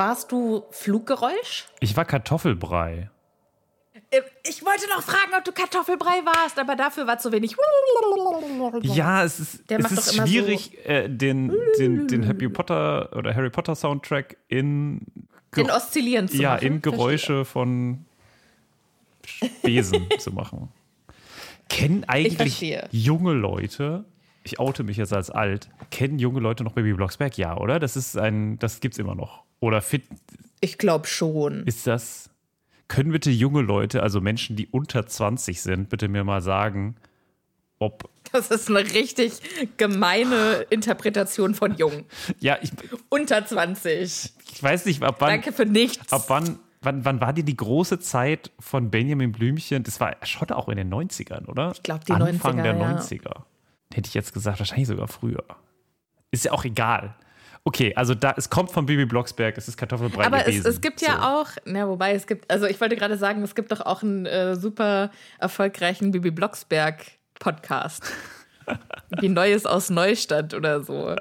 [0.00, 1.66] Warst du Fluggeräusch?
[1.80, 3.10] Ich war Kartoffelbrei.
[4.10, 7.54] Äh, Ich wollte noch fragen, ob du Kartoffelbrei warst, aber dafür war zu wenig.
[8.82, 12.48] Ja, es ist, Der es macht ist doch immer schwierig, äh, den, den, den Harry
[12.48, 15.00] Potter oder Harry Potter Soundtrack in,
[15.52, 16.66] Ge- Den oszillieren zu ja, machen.
[16.66, 18.06] in Geräusche von
[19.62, 20.68] Besen zu machen.
[21.68, 22.88] Kennen eigentlich verstehe.
[22.90, 24.04] junge Leute,
[24.44, 27.36] ich oute mich jetzt als alt, kennen junge Leute noch Baby Blocksberg?
[27.36, 27.78] Ja, oder?
[27.78, 29.44] Das ist ein, das gibt's immer noch.
[29.60, 30.04] Oder fit,
[30.60, 31.64] Ich glaube schon.
[31.64, 32.30] ist das,
[32.88, 36.96] können bitte junge Leute, also Menschen, die unter 20 sind, bitte mir mal sagen,
[37.78, 39.40] ob, Das ist eine richtig
[39.76, 42.04] gemeine Interpretation von jung.
[42.40, 42.70] ja, ich,
[43.08, 44.32] Unter 20.
[44.52, 46.12] ich weiß nicht, ab wann, Danke für nichts.
[46.12, 49.82] ab wann, wann, wann war dir die große Zeit von Benjamin Blümchen?
[49.82, 51.72] Das war schon auch in den 90ern, oder?
[51.74, 52.96] Ich glaub, die Anfang 90er, der ja.
[52.98, 53.42] 90er.
[53.92, 55.44] Hätte ich jetzt gesagt, wahrscheinlich sogar früher.
[56.30, 57.16] Ist ja auch egal.
[57.64, 60.66] Okay, also da, es kommt von Bibi Blocksberg, es ist Kartoffelbrei Aber es, gewesen.
[60.66, 61.22] es gibt ja So.
[61.22, 64.24] auch, na, wobei es gibt, also ich wollte gerade sagen, es gibt doch auch einen
[64.26, 67.04] äh, super erfolgreichen Bibi Blocksberg
[67.38, 68.04] Podcast.
[69.20, 71.14] Wie Neues aus Neustadt oder so.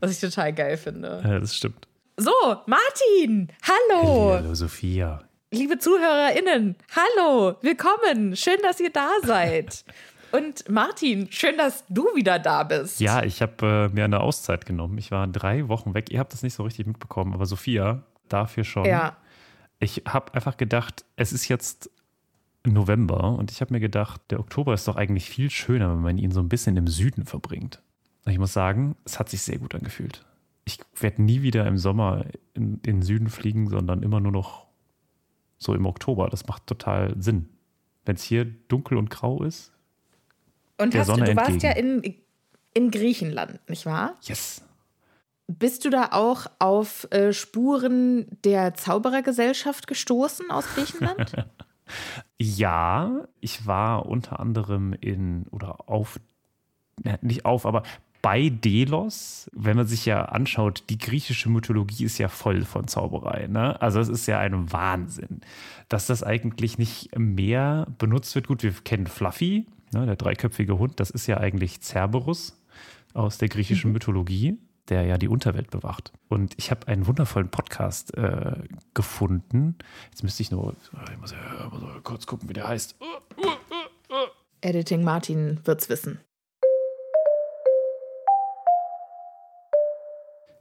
[0.00, 1.22] Was ich total geil finde.
[1.24, 1.86] Ja, das stimmt.
[2.16, 2.30] So,
[2.66, 4.34] Martin, hallo.
[4.34, 5.22] Hallo Sophia.
[5.50, 8.36] Liebe ZuhörerInnen, hallo, willkommen.
[8.36, 9.84] Schön, dass ihr da seid.
[10.34, 12.98] Und Martin, schön, dass du wieder da bist.
[12.98, 14.98] Ja, ich habe äh, mir eine Auszeit genommen.
[14.98, 16.10] Ich war drei Wochen weg.
[16.10, 18.84] Ihr habt das nicht so richtig mitbekommen, aber Sophia, dafür schon.
[18.84, 19.16] Ja.
[19.78, 21.88] Ich habe einfach gedacht, es ist jetzt
[22.66, 26.18] November und ich habe mir gedacht, der Oktober ist doch eigentlich viel schöner, wenn man
[26.18, 27.80] ihn so ein bisschen im Süden verbringt.
[28.24, 30.24] Und ich muss sagen, es hat sich sehr gut angefühlt.
[30.64, 34.66] Ich werde nie wieder im Sommer in, in den Süden fliegen, sondern immer nur noch
[35.58, 36.28] so im Oktober.
[36.28, 37.50] Das macht total Sinn.
[38.04, 39.73] Wenn es hier dunkel und grau ist,
[40.78, 41.60] Und hast, du du warst entgegen.
[41.60, 42.14] ja in,
[42.74, 44.16] in Griechenland, nicht wahr?
[44.22, 44.62] yes.
[45.46, 51.32] Bist du da auch auf äh, Spuren der Zauberergesellschaft gestoßen aus Griechenland?
[52.40, 56.18] Ja, ich war unter anderem in oder auf,
[57.20, 57.82] nicht auf, aber
[58.22, 63.48] bei Delos, wenn man sich ja anschaut, die griechische Mythologie ist ja voll von Zauberei.
[63.48, 63.80] Ne?
[63.82, 65.42] Also es ist ja ein Wahnsinn,
[65.90, 68.48] dass das eigentlich nicht mehr benutzt wird.
[68.48, 72.60] Gut, wir kennen Fluffy, ne, der dreiköpfige Hund, das ist ja eigentlich Cerberus
[73.14, 74.58] aus der griechischen Mythologie,
[74.88, 76.12] der ja die Unterwelt bewacht.
[76.28, 78.56] Und ich habe einen wundervollen Podcast äh,
[78.92, 79.76] gefunden.
[80.10, 80.74] Jetzt müsste ich nur,
[81.10, 82.96] ich muss ja so kurz gucken, wie der heißt.
[84.60, 86.20] Editing Martin wird's wissen.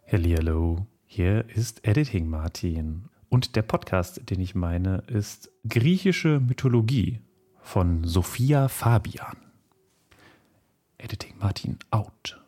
[0.09, 3.05] Hallihallo, hier ist Editing Martin.
[3.29, 7.19] Und der Podcast, den ich meine, ist Griechische Mythologie
[7.63, 9.37] von Sophia Fabian.
[10.97, 12.39] Editing Martin out.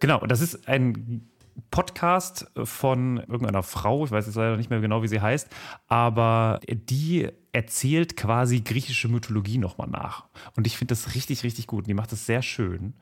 [0.00, 1.28] Genau, das ist ein
[1.70, 5.48] Podcast von irgendeiner Frau, ich weiß jetzt leider nicht mehr genau, wie sie heißt,
[5.86, 10.26] aber die erzählt quasi griechische Mythologie nochmal nach.
[10.56, 11.86] Und ich finde das richtig, richtig gut.
[11.86, 12.94] Die macht das sehr schön.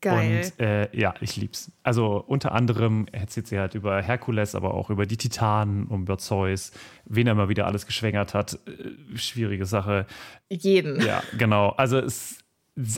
[0.00, 0.44] Geil.
[0.44, 1.72] Und äh, ja, ich lieb's.
[1.82, 6.18] Also unter anderem erzählt sie halt über Herkules, aber auch über die Titanen und über
[6.18, 6.72] Zeus,
[7.06, 8.58] wen er mal wieder alles geschwängert hat.
[8.66, 10.06] Äh, schwierige Sache.
[10.50, 11.00] Jeden.
[11.00, 11.70] Ja, genau.
[11.70, 12.38] Also es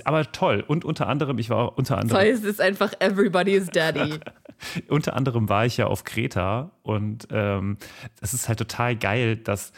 [0.04, 0.64] aber toll.
[0.66, 4.18] Und unter anderem, ich war auch unter anderem, Zeus ist einfach everybody's daddy.
[4.88, 7.76] unter anderem war ich ja auf Kreta und ähm,
[8.20, 9.72] es ist halt total geil, dass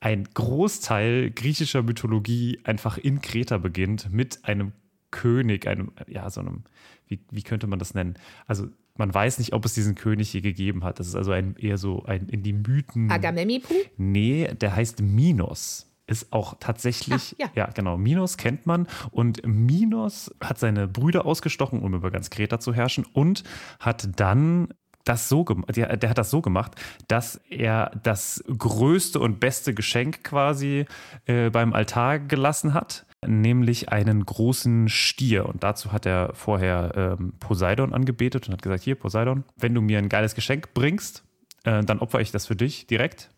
[0.00, 4.72] ein Großteil griechischer Mythologie einfach in Kreta beginnt mit einem
[5.14, 6.64] König, einem, ja, so einem,
[7.06, 8.14] wie, wie könnte man das nennen?
[8.46, 8.66] Also
[8.96, 10.98] man weiß nicht, ob es diesen König je gegeben hat.
[10.98, 13.10] Das ist also ein, eher so ein in die Mythen.
[13.10, 13.74] Agamemnipu?
[13.96, 15.90] Nee, der heißt Minos.
[16.06, 17.66] Ist auch tatsächlich, Ach, ja.
[17.68, 18.86] genau, Minos kennt man.
[19.10, 23.42] Und Minos hat seine Brüder ausgestochen, um über ganz Kreta zu herrschen und
[23.80, 24.68] hat dann
[25.04, 26.72] das so gemacht, der, der hat das so gemacht,
[27.08, 30.86] dass er das größte und beste Geschenk quasi
[31.26, 35.46] äh, beim Altar gelassen hat, nämlich einen großen Stier.
[35.46, 39.80] Und dazu hat er vorher ähm, Poseidon angebetet und hat gesagt, hier Poseidon, wenn du
[39.80, 41.24] mir ein geiles Geschenk bringst,
[41.64, 43.30] äh, dann opfer ich das für dich direkt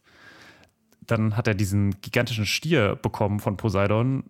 [1.06, 4.24] dann hat er diesen gigantischen Stier bekommen von Poseidon,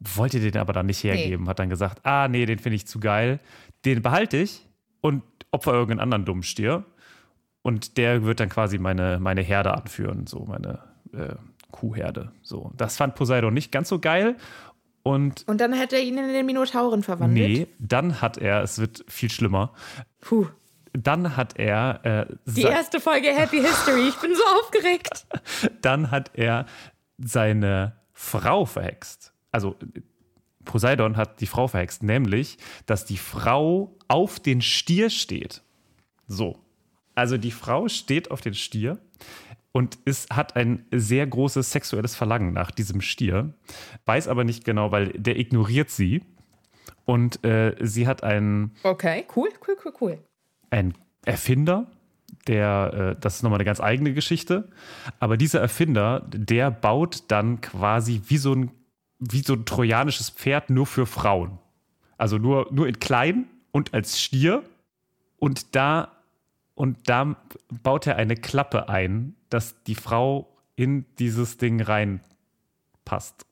[0.00, 3.00] wollte den aber dann nicht hergeben, hat dann gesagt, ah nee, den finde ich zu
[3.00, 3.40] geil,
[3.84, 4.66] den behalte ich
[5.00, 6.84] und opfer irgendeinen anderen dummen Stier
[7.62, 10.80] und der wird dann quasi meine, meine Herde anführen, so meine
[11.12, 11.34] äh,
[11.70, 12.32] Kuhherde.
[12.42, 14.36] So, das fand Poseidon nicht ganz so geil
[15.02, 17.48] und Und dann hat er ihn in den Minotauren verwandelt.
[17.48, 19.72] nee, dann hat er, es wird viel schlimmer,
[20.20, 20.46] Puh.
[20.92, 24.08] dann hat er äh, Die erste Folge Happy History.
[24.08, 25.26] Ich bin so aufgeregt.
[25.82, 26.66] dann hat er
[27.18, 29.32] seine Frau verhext.
[29.52, 29.76] Also
[30.64, 35.62] Poseidon hat die Frau verhext, nämlich, dass die Frau auf den Stier steht.
[36.26, 36.58] So.
[37.14, 38.98] Also die Frau steht auf den Stier
[39.72, 43.54] und ist, hat ein sehr großes sexuelles Verlangen nach diesem Stier,
[44.06, 46.22] weiß aber nicht genau, weil der ignoriert sie.
[47.04, 50.18] Und äh, sie hat einen Okay, cool, cool, cool, cool.
[50.70, 51.86] ein Erfinder,
[52.46, 54.68] der, äh, das ist nochmal eine ganz eigene Geschichte,
[55.18, 58.70] aber dieser Erfinder, der baut dann quasi wie so ein,
[59.18, 61.58] wie so ein trojanisches Pferd nur für Frauen.
[62.16, 64.62] Also nur, nur in klein und als Stier.
[65.38, 66.12] Und da,
[66.74, 67.36] und da
[67.82, 73.46] baut er eine Klappe ein, dass die Frau in dieses Ding reinpasst.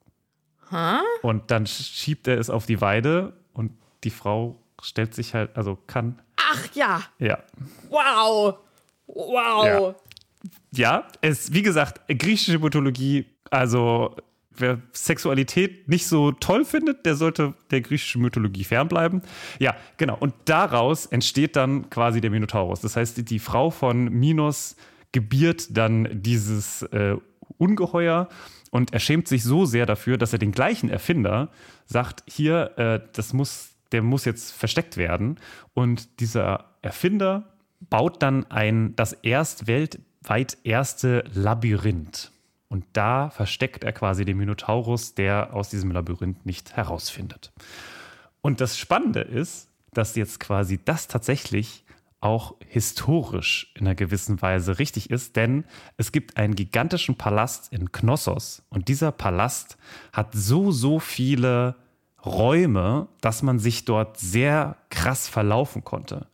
[0.70, 1.00] Ha?
[1.22, 3.72] Und dann schiebt er es auf die Weide und
[4.04, 7.02] die Frau stellt sich halt, also kann, Ach ja.
[7.18, 7.38] ja,
[7.90, 8.58] Wow.
[9.06, 9.64] Wow.
[9.64, 9.94] Ja.
[10.72, 14.14] ja, es, wie gesagt, griechische Mythologie, also
[14.60, 19.22] wer Sexualität nicht so toll findet, der sollte der griechischen Mythologie fernbleiben.
[19.58, 20.16] Ja, genau.
[20.18, 22.80] Und daraus entsteht dann quasi der Minotaurus.
[22.80, 24.76] Das heißt, die Frau von Minos
[25.12, 27.16] gebiert dann dieses äh,
[27.56, 28.28] Ungeheuer
[28.70, 31.50] und er schämt sich so sehr dafür, dass er den gleichen Erfinder
[31.86, 35.38] sagt, hier, äh, das muss, der muss jetzt versteckt werden.
[35.74, 42.32] Und dieser Erfinder baut dann ein, das erst weltweit erste Labyrinth.
[42.68, 47.52] Und da versteckt er quasi den Minotaurus, der aus diesem Labyrinth nicht herausfindet.
[48.42, 51.84] Und das Spannende ist, dass jetzt quasi das tatsächlich
[52.20, 55.64] auch historisch in einer gewissen Weise richtig ist, denn
[55.96, 59.78] es gibt einen gigantischen Palast in Knossos und dieser Palast
[60.12, 61.76] hat so, so viele
[62.24, 66.26] Räume, dass man sich dort sehr krass verlaufen konnte.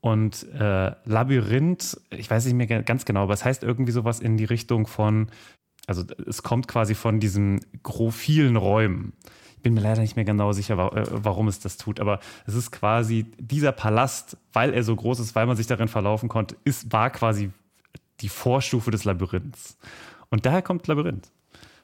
[0.00, 4.36] Und äh, Labyrinth, ich weiß nicht mehr ganz genau, aber es heißt irgendwie sowas in
[4.36, 5.30] die Richtung von,
[5.86, 7.64] also es kommt quasi von diesen
[8.10, 9.14] vielen Räumen
[9.64, 12.70] bin mir leider nicht mehr genau sicher, äh, warum es das tut, aber es ist
[12.70, 16.92] quasi dieser Palast, weil er so groß ist, weil man sich darin verlaufen konnte, ist,
[16.92, 17.50] war quasi
[18.20, 19.76] die Vorstufe des Labyrinths.
[20.30, 21.32] Und daher kommt Labyrinth.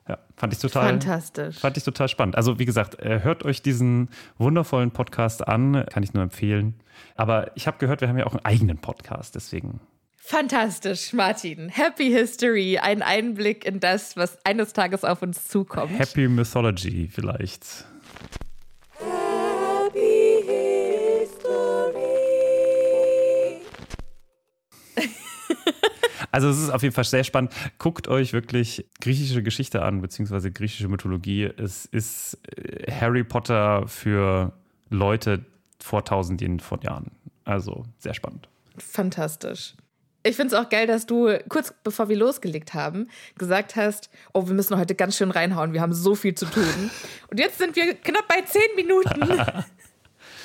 [0.09, 0.89] Ja, fand ich total.
[0.89, 1.59] Fantastisch.
[1.59, 2.37] Fand ich total spannend.
[2.37, 4.09] Also, wie gesagt, äh, hört euch diesen
[4.39, 6.75] wundervollen Podcast an, kann ich nur empfehlen.
[7.17, 9.81] Aber ich habe gehört, wir haben ja auch einen eigenen Podcast, deswegen
[10.23, 11.71] Fantastisch, Martin.
[11.71, 15.99] Happy History, ein Einblick in das, was eines Tages auf uns zukommt.
[15.99, 17.85] Happy Mythology vielleicht.
[18.99, 22.05] Happy History.
[26.31, 27.53] Also es ist auf jeden Fall sehr spannend.
[27.79, 31.51] Guckt euch wirklich griechische Geschichte an, beziehungsweise griechische Mythologie.
[31.57, 34.53] Es ist äh, Harry Potter für
[34.91, 35.45] Leute
[35.81, 37.11] vor tausenden von Jahren.
[37.45, 38.49] Also sehr spannend.
[38.77, 39.75] Fantastisch.
[40.23, 43.09] Ich finde es auch geil, dass du kurz bevor wir losgelegt haben,
[43.39, 46.91] gesagt hast, oh, wir müssen heute ganz schön reinhauen, wir haben so viel zu tun.
[47.29, 49.23] Und jetzt sind wir knapp bei zehn Minuten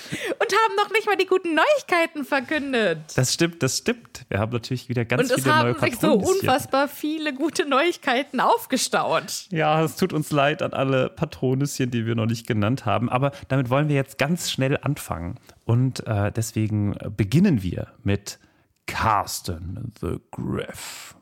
[0.06, 3.00] und haben noch nicht mal die guten Neuigkeiten verkündet.
[3.16, 4.26] Das stimmt, das stimmt.
[4.30, 7.68] Wir haben natürlich wieder ganz viele neue Und es haben sich so unfassbar viele gute
[7.68, 9.48] Neuigkeiten aufgestaut.
[9.50, 13.10] Ja, es tut uns leid an alle Patronüschen, die wir noch nicht genannt haben.
[13.10, 15.40] Aber damit wollen wir jetzt ganz schnell anfangen.
[15.66, 18.40] Und äh, deswegen beginnen wir mit
[18.88, 21.16] Carsten the Griff.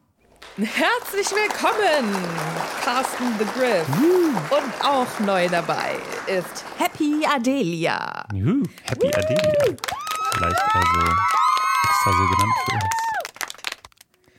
[0.57, 2.15] Herzlich willkommen,
[2.83, 3.87] Carsten the Griff.
[3.89, 5.95] Und auch neu dabei
[6.27, 8.25] ist Happy Adelia.
[8.33, 9.17] Uh, Happy uh.
[9.17, 9.75] Adelia.
[10.33, 10.99] Vielleicht also
[11.85, 12.83] extra so genannt für uns.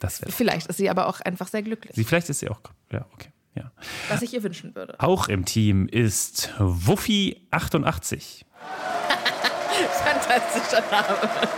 [0.00, 1.96] Das vielleicht ist sie aber auch einfach sehr glücklich.
[1.96, 2.60] Sie, vielleicht ist sie auch,
[2.92, 3.30] ja, okay.
[3.54, 3.70] Ja.
[4.08, 4.96] Was ich ihr wünschen würde.
[4.98, 8.44] Auch im Team ist Wuffi88.
[10.04, 11.48] Fantastischer Name.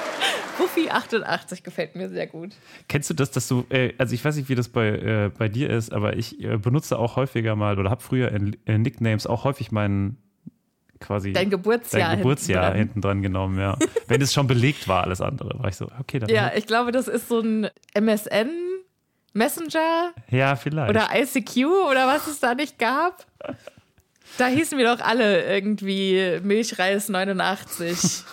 [0.58, 2.54] Buffy 88 gefällt mir sehr gut.
[2.88, 5.48] Kennst du das, dass du, äh, also ich weiß nicht, wie das bei, äh, bei
[5.48, 9.26] dir ist, aber ich äh, benutze auch häufiger mal oder habe früher in, in, Nicknames
[9.26, 10.18] auch häufig meinen
[11.00, 13.78] quasi dein Geburtsjahr, dein Geburtsjahr hinten dran genommen, ja.
[14.08, 16.30] Wenn es schon belegt war, alles andere, war ich so, okay, dann.
[16.30, 18.50] Ja, ich glaube, das ist so ein MSN
[19.36, 20.14] Messenger.
[20.30, 20.88] Ja, vielleicht.
[20.88, 23.26] Oder ICQ oder was es da nicht gab.
[24.38, 27.98] Da hießen wir doch alle irgendwie Milchreis 89.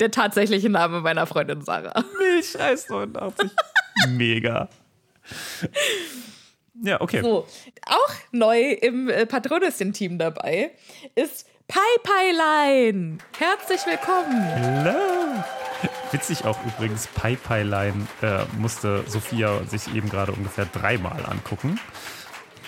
[0.00, 2.04] der tatsächliche Name meiner Freundin Sarah.
[2.18, 3.50] Milchreis 89.
[4.08, 4.68] Mega.
[6.82, 7.20] Ja, okay.
[7.20, 7.46] So,
[7.86, 10.70] auch neu im äh, Patronüschen-Team dabei
[11.14, 13.18] ist Pai Pailein.
[13.38, 14.42] Herzlich willkommen.
[14.56, 15.44] Hallo.
[16.10, 21.78] Witzig auch übrigens, Pai Pailein äh, musste Sophia sich eben gerade ungefähr dreimal angucken.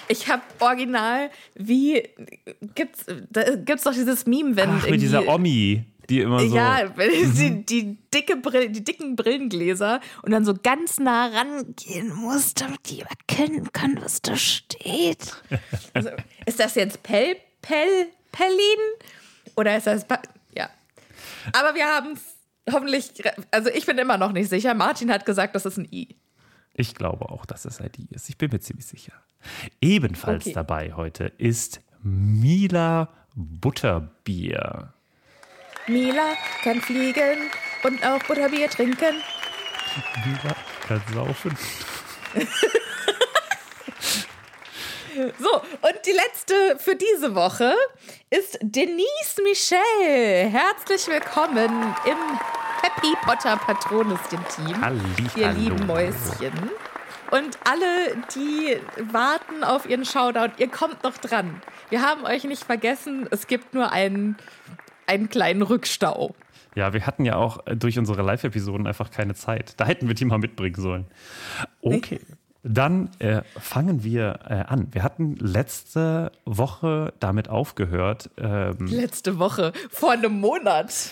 [0.09, 2.03] Ich habe original, wie
[2.75, 6.55] gibt's, da gibt's doch dieses Meme, wenn Ach, mit dieser Omi die immer so.
[6.55, 12.55] Ja, die, die, dicke Brill, die dicken Brillengläser und dann so ganz nah rangehen muss,
[12.55, 15.37] damit die erkennen kann, was da steht.
[15.95, 16.11] Also,
[16.47, 18.81] ist das jetzt Pell, Pell, Pellin?
[19.57, 20.07] Oder ist das.
[20.07, 20.21] Pa
[20.57, 20.69] ja.
[21.53, 23.13] Aber wir haben es hoffentlich.
[23.51, 24.75] Also, ich bin immer noch nicht sicher.
[24.75, 26.17] Martin hat gesagt, das ist ein I.
[26.75, 28.29] Ich glaube auch, dass es ein I ist.
[28.31, 29.13] Ich bin mir ziemlich sicher.
[29.81, 30.55] Ebenfalls okay.
[30.55, 34.95] dabei heute ist Mila Butterbier.
[35.89, 37.51] Mila kann fliegen
[37.83, 39.21] und auch Butterbier trinken.
[40.25, 40.55] Mila
[40.87, 41.57] kann saufen.
[45.39, 47.75] so, und die letzte für diese Woche
[48.31, 50.49] ist Denise Michel.
[50.51, 52.39] Herzlich willkommen im
[52.83, 55.27] Happy Potter Patronüschen-Team.
[55.35, 56.71] Ihr lieben Mäuschen.
[57.33, 58.79] Und alle, die
[59.11, 61.63] warten auf ihren Shoutout, ihr kommt noch dran.
[61.89, 63.27] Wir haben euch nicht vergessen.
[63.31, 64.37] Es gibt nur einen
[65.07, 66.35] einen kleinen Rückstau.
[66.75, 69.75] Ja, wir hatten ja auch durch unsere Live-Episoden einfach keine Zeit.
[69.79, 71.07] Da hätten wir die mal mitbringen sollen.
[71.83, 72.21] Okay.
[72.65, 74.89] Dann äh, fangen wir äh, an.
[74.93, 78.31] Wir hatten letzte Woche damit aufgehört.
[78.39, 81.11] Ähm, Letzte Woche, vor einem Monat.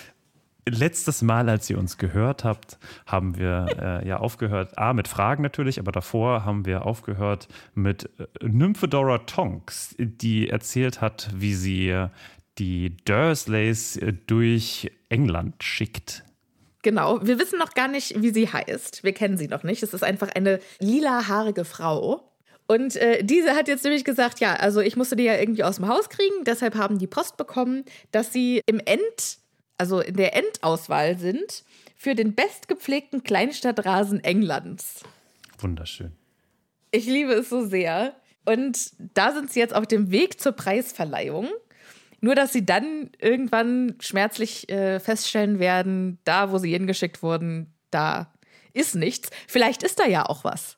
[0.67, 5.43] letztes Mal, als ihr uns gehört habt, haben wir äh, ja aufgehört, A, mit Fragen
[5.43, 12.07] natürlich, aber davor haben wir aufgehört mit äh, Nymphedora Tonks, die erzählt hat, wie sie
[12.61, 16.23] die Dursleys äh, durch England schickt.
[16.83, 19.03] Genau, wir wissen noch gar nicht, wie sie heißt.
[19.03, 19.81] Wir kennen sie noch nicht.
[19.81, 22.31] Es ist einfach eine lilahaarige Frau.
[22.67, 25.77] Und äh, diese hat jetzt nämlich gesagt, ja, also ich musste die ja irgendwie aus
[25.77, 29.39] dem Haus kriegen, deshalb haben die Post bekommen, dass sie im End,
[29.77, 31.63] also in der Endauswahl sind
[31.97, 35.01] für den bestgepflegten Kleinstadtrasen Englands.
[35.59, 36.11] Wunderschön.
[36.91, 38.15] Ich liebe es so sehr.
[38.45, 41.49] Und da sind sie jetzt auf dem Weg zur Preisverleihung.
[42.21, 48.31] Nur, dass sie dann irgendwann schmerzlich äh, feststellen werden, da, wo sie hingeschickt wurden, da
[48.73, 49.31] ist nichts.
[49.47, 50.77] Vielleicht ist da ja auch was.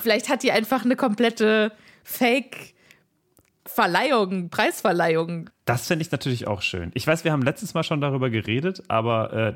[0.00, 1.72] Vielleicht hat die einfach eine komplette
[2.04, 5.48] Fake-Verleihung, Preisverleihung.
[5.64, 6.92] Das finde ich natürlich auch schön.
[6.94, 9.54] Ich weiß, wir haben letztes Mal schon darüber geredet, aber äh,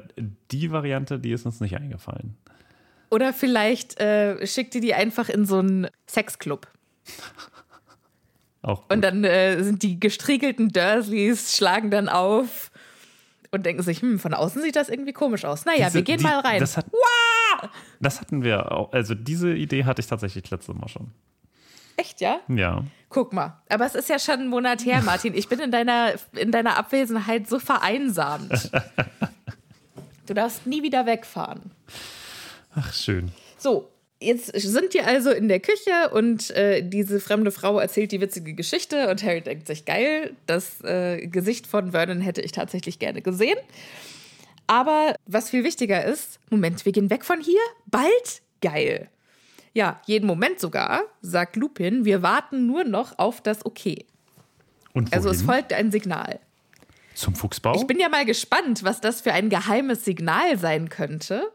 [0.50, 2.36] die Variante, die ist uns nicht eingefallen.
[3.10, 6.66] Oder vielleicht äh, schickt die die einfach in so einen Sexclub.
[8.62, 12.70] Und dann äh, sind die gestriegelten Dursleys, schlagen dann auf
[13.50, 15.64] und denken sich, hm, von außen sieht das irgendwie komisch aus.
[15.64, 16.60] Naja, Diese- wir gehen die- mal rein.
[16.60, 16.86] Das, hat,
[18.00, 18.92] das hatten wir auch.
[18.92, 21.10] Also diese Idee hatte ich tatsächlich letztes Mal schon.
[21.96, 22.40] Echt, ja?
[22.48, 22.84] Ja.
[23.10, 23.60] Guck mal.
[23.68, 25.34] Aber es ist ja schon einen Monat her, Martin.
[25.34, 28.70] Ich bin in deiner, in deiner Abwesenheit so vereinsamt.
[30.26, 31.72] Du darfst nie wieder wegfahren.
[32.76, 33.32] Ach, schön.
[33.58, 33.90] So,
[34.22, 38.54] jetzt sind die also in der Küche und äh, diese fremde Frau erzählt die witzige
[38.54, 43.22] Geschichte und Harry denkt sich, geil, das äh, Gesicht von Vernon hätte ich tatsächlich gerne
[43.22, 43.58] gesehen.
[44.66, 47.60] Aber was viel wichtiger ist, Moment, wir gehen weg von hier?
[47.86, 48.42] Bald?
[48.60, 49.08] Geil.
[49.74, 54.06] Ja, jeden Moment sogar, sagt Lupin, wir warten nur noch auf das Okay.
[55.10, 56.38] Also es folgt ein Signal.
[57.14, 57.74] Zum Fuchsbau?
[57.76, 61.50] Ich bin ja mal gespannt, was das für ein geheimes Signal sein könnte.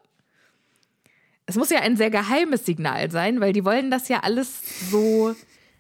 [1.48, 5.34] Es muss ja ein sehr geheimes Signal sein, weil die wollen das ja alles so,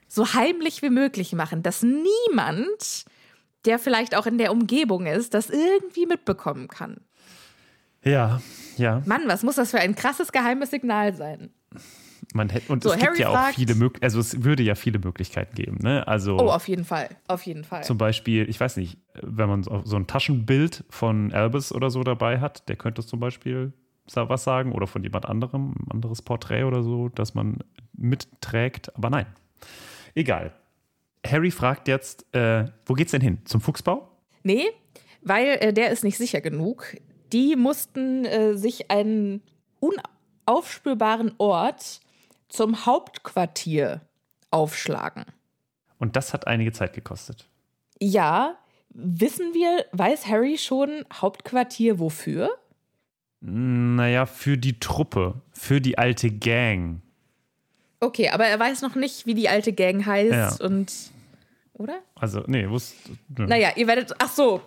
[0.07, 3.05] so heimlich wie möglich machen, dass niemand,
[3.65, 7.01] der vielleicht auch in der Umgebung ist, das irgendwie mitbekommen kann.
[8.03, 8.41] ja,
[8.77, 9.01] ja.
[9.05, 11.49] Mann, was muss das für ein krasses geheimes Signal sein?
[12.33, 14.75] Man hätte, und So, es gibt Harry ja auch viele Möglichkeiten, also es würde ja
[14.75, 15.79] viele Möglichkeiten geben.
[15.81, 16.07] Ne?
[16.07, 17.09] Also Oh, auf jeden Fall.
[17.27, 17.83] Auf jeden Fall.
[17.83, 22.39] zum Beispiel, ich weiß nicht, wenn man so ein Taschenbild von Albus oder so dabei
[22.39, 23.73] hat, der könnte zum Beispiel
[24.15, 27.59] was sagen oder von jemand anderem, ein anderes Porträt oder so, das man
[27.93, 28.95] mitträgt.
[28.95, 29.27] Aber nein,
[30.15, 30.53] egal.
[31.25, 33.39] Harry fragt jetzt, äh, wo geht's denn hin?
[33.45, 34.09] Zum Fuchsbau?
[34.43, 34.67] Nee,
[35.21, 36.95] weil äh, der ist nicht sicher genug.
[37.33, 39.41] Die mussten äh, sich einen
[39.79, 41.99] unaufspürbaren Ort
[42.47, 44.01] zum Hauptquartier
[44.51, 45.25] aufschlagen.
[45.99, 47.49] Und das hat einige Zeit gekostet.
[47.99, 48.57] Ja,
[48.89, 52.49] wissen wir, weiß Harry schon Hauptquartier wofür?
[53.49, 57.01] Naja, für die Truppe, für die alte Gang.
[58.01, 60.65] Okay, aber er weiß noch nicht, wie die alte Gang heißt Ja.
[60.65, 60.91] und.
[61.73, 61.99] Oder?
[62.15, 62.95] Also, nee, wusst.
[63.37, 63.45] nö.
[63.47, 64.13] Naja, ihr werdet.
[64.19, 64.61] Ach so,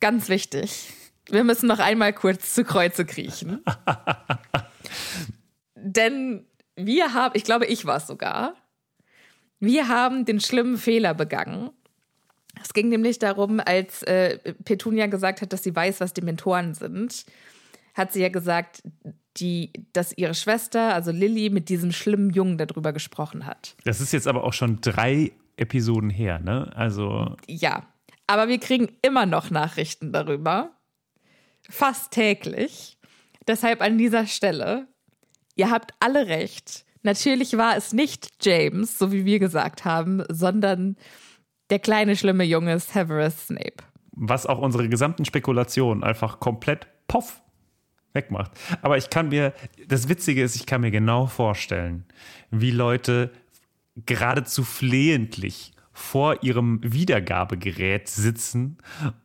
[0.00, 0.90] ganz wichtig.
[1.30, 3.64] Wir müssen noch einmal kurz zu Kreuze kriechen.
[5.76, 6.44] Denn
[6.76, 8.54] wir haben, ich glaube, ich war es sogar,
[9.60, 11.70] wir haben den schlimmen Fehler begangen.
[12.62, 17.24] Es ging nämlich darum, als äh, Petunia gesagt hat, dass sie weiß, was Dementoren sind,
[17.94, 18.82] hat sie ja gesagt,
[19.36, 23.74] die, dass ihre Schwester, also Lilly, mit diesem schlimmen Jungen darüber gesprochen hat.
[23.84, 26.70] Das ist jetzt aber auch schon drei Episoden her, ne?
[26.76, 27.84] Also, Ja,
[28.26, 30.70] aber wir kriegen immer noch Nachrichten darüber.
[31.68, 32.98] Fast täglich.
[33.46, 34.86] Deshalb an dieser Stelle,
[35.56, 36.84] ihr habt alle recht.
[37.02, 40.96] Natürlich war es nicht James, so wie wir gesagt haben, sondern
[41.70, 43.84] der kleine schlimme Junge Severus Snape.
[44.12, 47.42] was auch unsere gesamten Spekulationen einfach komplett poff
[48.14, 48.52] wegmacht.
[48.80, 49.52] Aber ich kann mir,
[49.86, 52.04] das Witzige ist, ich kann mir genau vorstellen,
[52.50, 53.30] wie Leute
[54.06, 58.78] geradezu flehentlich vor ihrem Wiedergabegerät sitzen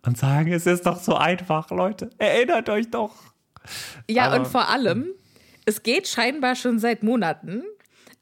[0.06, 2.12] und sagen, es ist doch so einfach, Leute.
[2.18, 3.16] Erinnert euch doch.
[4.08, 5.08] Ja, Aber- und vor allem,
[5.66, 7.64] es geht scheinbar schon seit Monaten,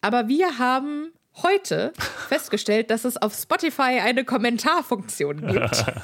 [0.02, 1.12] aber wir haben
[1.44, 1.92] heute
[2.30, 5.86] festgestellt, dass es auf Spotify eine Kommentarfunktion gibt.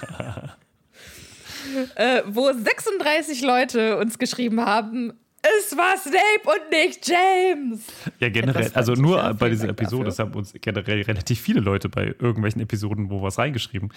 [1.96, 5.14] äh, wo 36 Leute uns geschrieben haben,
[5.62, 7.82] es war Snape und nicht James.
[8.20, 9.34] Ja, generell, also nur freundlicher.
[9.40, 10.06] bei dieser Dank Episode, dafür.
[10.06, 13.90] das haben uns generell relativ viele Leute bei irgendwelchen Episoden, wo was reingeschrieben.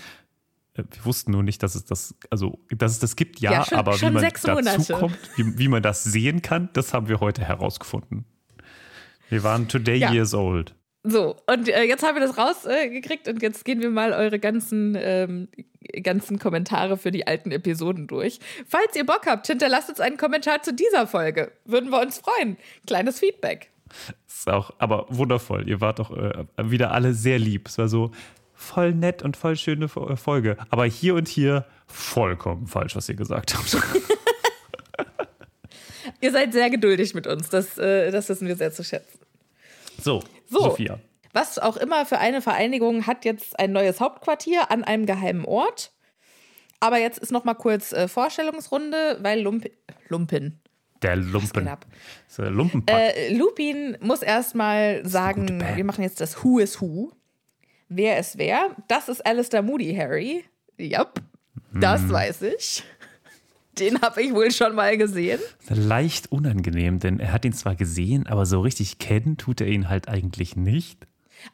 [0.74, 3.64] Äh, Wir wussten nur nicht, dass es das, also dass es das gibt, ja, Ja,
[3.64, 4.22] schon- aber wie man
[4.64, 8.24] dazu kommt, wie, wie man das sehen kann, das haben wir heute herausgefunden.
[9.28, 10.12] Wir waren today Ja.
[10.12, 10.74] years old.
[11.08, 14.96] So, und äh, jetzt haben wir das rausgekriegt und jetzt gehen wir mal eure ganzen,
[14.98, 15.48] ähm,
[16.02, 18.40] ganzen Kommentare für die alten Episoden durch.
[18.66, 21.52] Falls ihr Bock habt, hinterlasst uns einen Kommentar zu dieser Folge.
[21.64, 22.56] Würden wir uns freuen.
[22.88, 23.70] Kleines Feedback.
[24.26, 25.68] Ist auch, aber wundervoll.
[25.68, 27.68] Ihr wart doch äh, wieder alle sehr lieb.
[27.68, 28.10] Es war so
[28.52, 30.56] voll nett und voll schöne äh, Folge.
[30.70, 33.76] Aber hier und hier vollkommen falsch, was ihr gesagt habt.
[36.20, 37.50] Ihr seid sehr geduldig mit uns.
[37.50, 39.18] Das, äh, das wissen wir sehr zu schätzen.
[40.02, 40.60] So, So.
[40.60, 40.98] Sophia.
[41.32, 45.92] Was auch immer für eine Vereinigung hat jetzt ein neues Hauptquartier an einem geheimen Ort.
[46.80, 49.66] Aber jetzt ist noch mal kurz äh, Vorstellungsrunde, weil Lump
[50.08, 50.60] Lumpin.
[51.02, 51.64] Der Lumpen.
[51.66, 52.96] Das der Lumpenpack.
[53.16, 57.12] Äh, Lupin muss erstmal sagen, wir machen jetzt das Who is Who.
[57.88, 58.74] Wer ist wer?
[58.88, 60.44] Das ist Alistair Moody, Harry.
[60.80, 61.20] Yep,
[61.74, 62.12] das Mhm.
[62.12, 62.82] weiß ich.
[63.78, 65.40] Den habe ich wohl schon mal gesehen.
[65.68, 69.88] Leicht unangenehm, denn er hat ihn zwar gesehen, aber so richtig kennen tut er ihn
[69.88, 71.06] halt eigentlich nicht.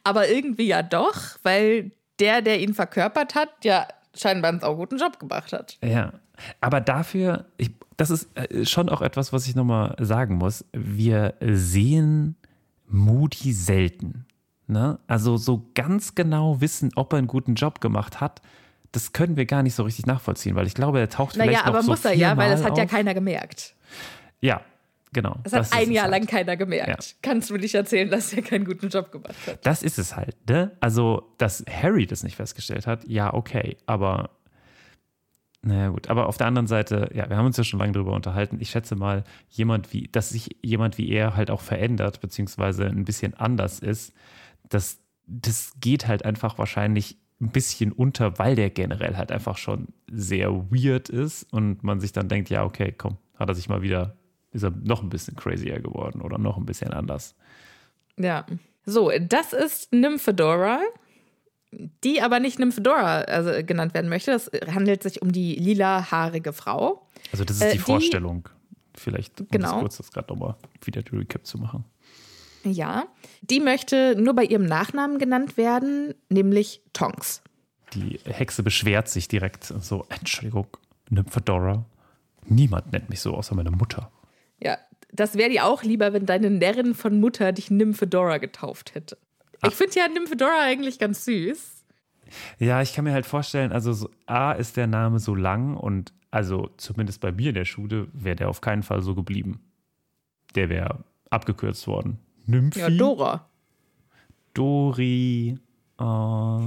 [0.03, 5.19] Aber irgendwie ja doch, weil der, der ihn verkörpert hat, ja scheinbar einen sauguten Job
[5.19, 5.77] gemacht hat.
[5.83, 6.13] Ja,
[6.61, 10.65] aber dafür, ich, das ist äh, schon auch etwas, was ich nochmal sagen muss.
[10.71, 12.35] Wir sehen
[12.87, 14.25] Moody selten.
[14.67, 14.99] Ne?
[15.07, 18.41] Also so ganz genau wissen, ob er einen guten Job gemacht hat,
[18.93, 21.65] das können wir gar nicht so richtig nachvollziehen, weil ich glaube, er taucht Naja, vielleicht
[21.65, 22.89] noch aber so muss er ja, weil das hat ja auf.
[22.91, 23.75] keiner gemerkt.
[24.39, 24.61] Ja,
[25.11, 25.35] genau.
[25.43, 26.11] Das hat ist ein Jahr halt.
[26.11, 27.15] lang keiner gemerkt.
[27.23, 29.65] Kannst du nicht erzählen, dass er keinen guten Job gemacht hat?
[29.65, 30.77] Das ist es halt, ne?
[30.79, 34.29] Also, dass Harry das nicht festgestellt hat, ja, okay, aber
[35.63, 36.09] naja, gut.
[36.09, 38.57] Aber auf der anderen Seite, ja, wir haben uns ja schon lange darüber unterhalten.
[38.59, 43.05] Ich schätze mal, jemand wie, dass sich jemand wie er halt auch verändert, beziehungsweise ein
[43.05, 44.13] bisschen anders ist,
[44.69, 49.87] das, das geht halt einfach wahrscheinlich ein bisschen unter, weil der generell halt einfach schon
[50.11, 53.81] sehr weird ist und man sich dann denkt, ja, okay, komm, hat er sich mal
[53.81, 54.15] wieder,
[54.51, 57.35] ist er noch ein bisschen crazier geworden oder noch ein bisschen anders.
[58.17, 58.45] Ja.
[58.85, 60.79] So, das ist Nymphedora,
[62.03, 64.31] die aber nicht Nymphedora also, genannt werden möchte.
[64.31, 67.07] Es handelt sich um die lilahaarige Frau.
[67.31, 68.49] Also das ist Äh, die die- Vorstellung.
[68.95, 69.71] Vielleicht, um Genau.
[69.71, 71.83] das kurz das gerade nochmal wieder die Recap zu machen.
[72.63, 73.05] Ja.
[73.41, 77.41] Die möchte nur bei ihrem Nachnamen genannt werden, nämlich Tonks.
[77.93, 80.67] Die Hexe beschwert sich direkt so, Entschuldigung,
[81.09, 81.85] Nymphedora.
[82.45, 84.11] Niemand nennt mich so, außer meine Mutter.
[84.59, 84.77] Ja,
[85.11, 89.17] das wäre dir auch lieber, wenn deine Närrin von Mutter dich Nymphedora getauft hätte.
[89.65, 91.85] Ich finde ja Nymphedora eigentlich ganz süß.
[92.59, 96.13] Ja, ich kann mir halt vorstellen, also so, A ist der Name so lang und
[96.31, 99.61] also zumindest bei mir in der Schule wäre der auf keinen Fall so geblieben.
[100.55, 102.17] Der wäre abgekürzt worden.
[102.45, 103.49] Nymphi, Ja, Dora.
[104.53, 105.57] Dori,
[105.97, 106.61] oh.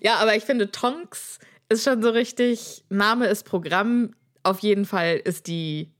[0.00, 4.14] Ja, aber ich finde, Tonks ist schon so richtig, Name ist Programm.
[4.42, 5.90] Auf jeden Fall ist die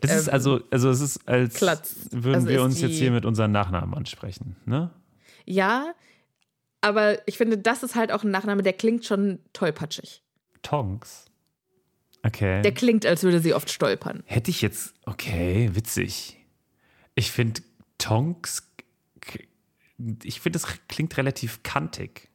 [0.00, 1.94] Das ist Ähm, also, also es ist als Klatz.
[2.10, 4.90] würden Also wir ist uns jetzt hier mit unseren Nachnamen ansprechen, ne?
[5.44, 5.94] Ja,
[6.80, 10.22] aber ich finde, das ist halt auch ein Nachname, der klingt schon tollpatschig.
[10.62, 11.26] Tonks.
[12.24, 12.62] Okay.
[12.62, 14.22] Der klingt, als würde sie oft stolpern.
[14.26, 16.44] Hätte ich jetzt, okay, witzig.
[17.16, 17.62] Ich finde
[17.98, 18.70] Tonks,
[20.22, 22.28] ich finde, das klingt relativ kantig.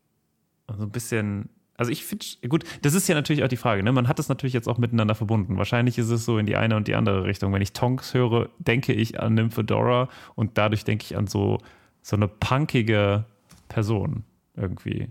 [0.68, 3.92] Also ein bisschen, also ich finde, gut, das ist ja natürlich auch die Frage, ne?
[3.92, 5.58] Man hat es natürlich jetzt auch miteinander verbunden.
[5.58, 7.54] Wahrscheinlich ist es so in die eine und die andere Richtung.
[7.54, 11.60] Wenn ich Tonks höre, denke ich an Nymphedora und dadurch denke ich an so,
[12.02, 13.26] so eine punkige
[13.70, 14.24] Person
[14.56, 15.10] irgendwie.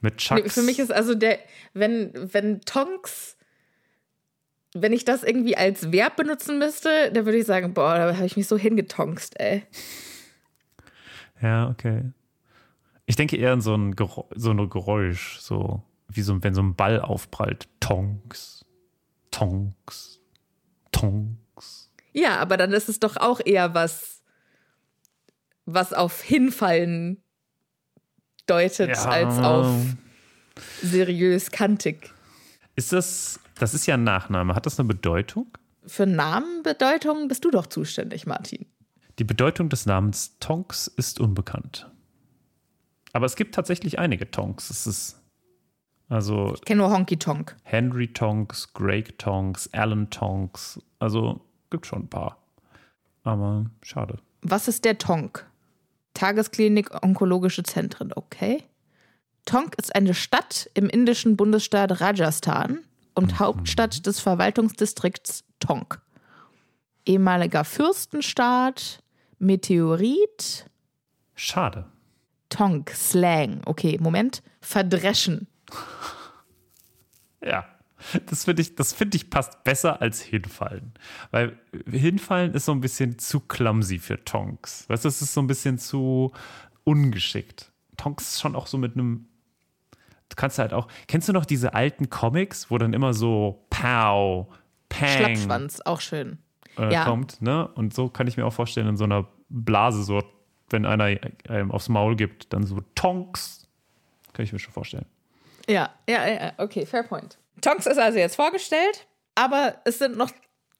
[0.00, 0.54] Mit Nee, Chucks.
[0.54, 1.38] Für mich ist also der,
[1.74, 3.36] wenn, wenn Tonks,
[4.74, 8.26] wenn ich das irgendwie als Verb benutzen müsste, dann würde ich sagen, boah, da habe
[8.26, 9.64] ich mich so hingetonkst, ey.
[11.42, 12.12] Ja, okay.
[13.06, 16.62] Ich denke eher an so ein, Geräusch, so ein Geräusch, so wie so, wenn so
[16.62, 17.68] ein Ball aufprallt.
[17.80, 18.64] Tonks,
[19.30, 20.20] Tonks,
[20.92, 21.90] Tonks.
[22.12, 24.22] Ja, aber dann ist es doch auch eher was,
[25.64, 27.22] was auf Hinfallen
[28.46, 29.04] deutet, Ja.
[29.08, 29.72] als auf
[30.82, 32.12] seriös kantig.
[32.76, 34.54] Ist das, das ist ja ein Nachname.
[34.54, 35.46] Hat das eine Bedeutung?
[35.84, 38.66] Für Namenbedeutung bist du doch zuständig, Martin.
[39.18, 41.90] Die Bedeutung des Namens Tonks ist unbekannt.
[43.12, 44.70] Aber es gibt tatsächlich einige Tonks.
[44.70, 45.20] Es ist
[46.08, 47.56] also Ich kenne nur Honky Tonk.
[47.62, 50.80] Henry Tonks, Greg Tonks, Alan Tonks.
[50.98, 52.38] Also gibt schon ein paar.
[53.24, 54.18] Aber schade.
[54.42, 55.46] Was ist der Tonk?
[56.14, 58.64] Tagesklinik Onkologische Zentren, okay.
[59.44, 62.80] Tonk ist eine Stadt im indischen Bundesstaat Rajasthan
[63.20, 66.00] und Hauptstadt des Verwaltungsdistrikts Tonk.
[67.06, 69.02] Ehemaliger Fürstenstaat,
[69.38, 70.66] Meteorit,
[71.34, 71.86] Schade.
[72.50, 73.62] Tonk, Slang.
[73.64, 74.42] Okay, Moment.
[74.60, 75.46] Verdreschen.
[77.42, 77.64] Ja.
[78.26, 80.92] Das finde ich, das finde ich passt besser als hinfallen.
[81.30, 84.86] Weil hinfallen ist so ein bisschen zu clumsy für Tonks.
[84.88, 86.32] Weißt du, das ist so ein bisschen zu
[86.84, 87.72] ungeschickt.
[87.96, 89.26] Tonks ist schon auch so mit einem.
[90.30, 90.88] Du kannst halt auch.
[91.06, 94.46] Kennst du noch diese alten Comics, wo dann immer so Pow,
[94.88, 96.38] Pang Schlappschwanz, auch schön.
[96.78, 97.04] äh, Ja.
[97.04, 97.68] kommt, ne?
[97.74, 100.22] Und so kann ich mir auch vorstellen, in so einer Blase, so,
[100.70, 101.16] wenn einer
[101.48, 103.68] einem aufs Maul gibt, dann so Tonks.
[104.32, 105.06] Kann ich mir schon vorstellen.
[105.68, 107.36] Ja, ja, ja, okay, fair point.
[107.60, 110.30] Tonks ist also jetzt vorgestellt, aber es sind noch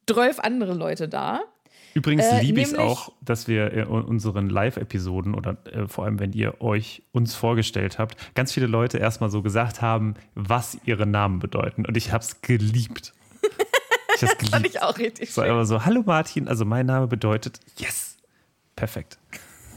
[0.09, 1.41] 12 andere Leute da.
[1.93, 6.19] Übrigens Äh, liebe ich es auch, dass wir in unseren Live-Episoden oder äh, vor allem,
[6.19, 11.05] wenn ihr euch uns vorgestellt habt, ganz viele Leute erstmal so gesagt haben, was ihre
[11.05, 11.85] Namen bedeuten.
[11.85, 13.13] Und ich habe es geliebt.
[14.15, 14.67] Ich habe es Fand geliebt.
[14.75, 15.53] ich auch richtig Es war schön.
[15.53, 18.17] immer so, hallo Martin, also mein Name bedeutet yes.
[18.75, 19.17] Perfekt.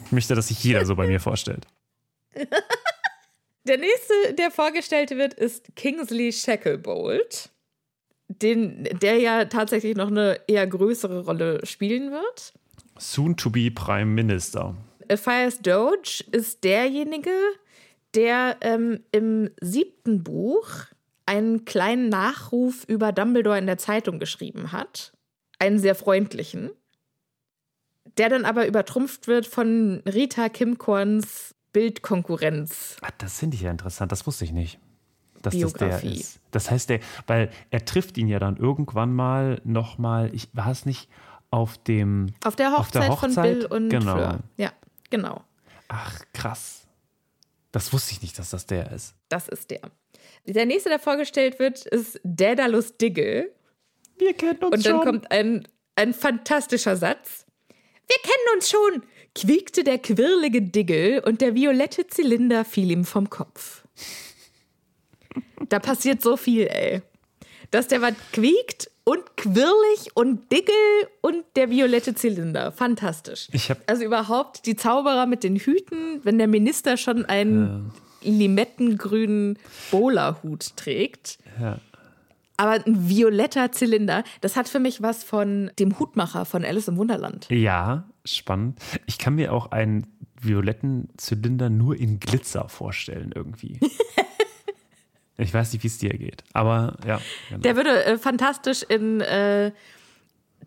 [0.06, 1.66] Ich möchte, dass sich jeder so bei mir vorstellt.
[3.66, 7.48] Der nächste, der vorgestellt wird, ist Kingsley Shacklebolt,
[8.28, 12.52] den, der ja tatsächlich noch eine eher größere Rolle spielen wird.
[12.98, 14.74] Soon to be Prime Minister.
[15.14, 17.30] Fires Doge ist derjenige,
[18.14, 20.68] der ähm, im siebten Buch
[21.26, 25.12] einen kleinen Nachruf über Dumbledore in der Zeitung geschrieben hat.
[25.58, 26.70] Einen sehr freundlichen.
[28.18, 32.96] Der dann aber übertrumpft wird von Rita Kimkorns Bildkonkurrenz.
[33.02, 34.78] Ah, das finde ich ja interessant, das wusste ich nicht.
[35.44, 36.20] Dass das der Biografie.
[36.20, 36.40] ist.
[36.50, 40.86] Das heißt, der, weil er trifft ihn ja dann irgendwann mal nochmal, ich war es
[40.86, 41.08] nicht
[41.50, 42.34] auf dem.
[42.44, 43.58] Auf der Auf der Hochzeit, von Hochzeit?
[43.60, 44.14] Bill und Genau.
[44.14, 44.38] Fleur.
[44.56, 44.72] Ja,
[45.10, 45.42] genau.
[45.88, 46.86] Ach, krass.
[47.72, 49.14] Das wusste ich nicht, dass das der ist.
[49.28, 49.80] Das ist der.
[50.46, 53.52] Der nächste, der vorgestellt wird, ist Daedalus Diggle.
[54.18, 57.46] Wir kennen uns Und dann kommt ein, ein fantastischer Satz.
[58.06, 59.02] Wir kennen uns schon,
[59.34, 63.84] quiekte der quirlige Diggle und der violette Zylinder fiel ihm vom Kopf.
[65.68, 67.02] Da passiert so viel, ey.
[67.70, 70.74] Dass der was quiekt und quirlig und Diggle
[71.20, 72.72] und der violette Zylinder.
[72.72, 73.48] Fantastisch.
[73.52, 79.58] Ich hab- also überhaupt die Zauberer mit den Hüten, wenn der Minister schon einen limettengrünen
[79.90, 81.38] Bowlerhut trägt.
[81.60, 81.78] Ja.
[82.56, 86.96] Aber ein violetter Zylinder, das hat für mich was von dem Hutmacher von Alice im
[86.96, 87.46] Wunderland.
[87.50, 88.78] Ja, spannend.
[89.06, 90.06] Ich kann mir auch einen
[90.40, 93.80] violetten Zylinder nur in Glitzer vorstellen, irgendwie.
[95.36, 96.44] ich weiß nicht, wie es dir geht.
[96.52, 97.20] Aber ja.
[97.48, 97.60] Genau.
[97.60, 99.72] Der würde äh, fantastisch in äh,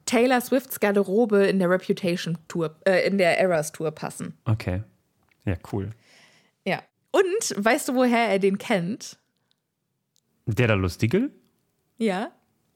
[0.06, 4.38] Taylor Swifts Garderobe in der Reputation Tour, äh, in der Eras Tour passen.
[4.45, 4.84] Okay.
[5.45, 5.91] Ja, cool.
[6.65, 6.82] Ja.
[7.12, 9.17] Und weißt du, woher er den kennt?
[10.45, 11.32] Der da Lustigel?
[11.97, 12.32] Ja.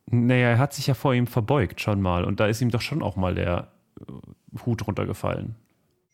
[0.05, 2.81] Naja, er hat sich ja vor ihm verbeugt schon mal und da ist ihm doch
[2.81, 5.55] schon auch mal der äh, Hut runtergefallen.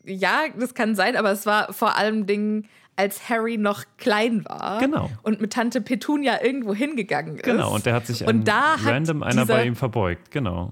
[0.06, 4.80] Ja, das kann sein, aber es war vor allem Dingen, als Harry noch klein war.
[4.80, 5.10] Genau.
[5.24, 7.44] Und mit Tante Petunia irgendwo hingegangen ist.
[7.44, 10.32] Genau, und der hat sich Und da hat random einer bei ihm verbeugt.
[10.32, 10.72] Genau.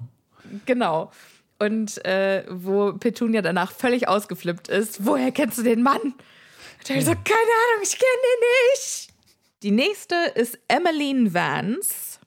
[0.66, 1.12] Genau.
[1.60, 5.06] Und äh, wo Petunia danach völlig ausgeflippt ist.
[5.06, 6.02] Woher kennst du den Mann?
[6.02, 9.10] Und er so, keine Ahnung, ich kenne den nicht.
[9.64, 12.20] Die nächste ist Emmeline Vance.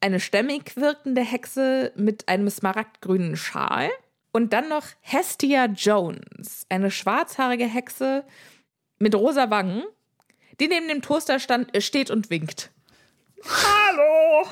[0.00, 3.90] Eine stämmig wirkende Hexe mit einem smaragdgrünen Schal.
[4.32, 8.24] Und dann noch Hestia Jones, eine schwarzhaarige Hexe
[9.00, 9.82] mit rosa Wangen,
[10.60, 12.70] die neben dem Toaster stand, äh, steht und winkt.
[13.44, 14.46] Hallo!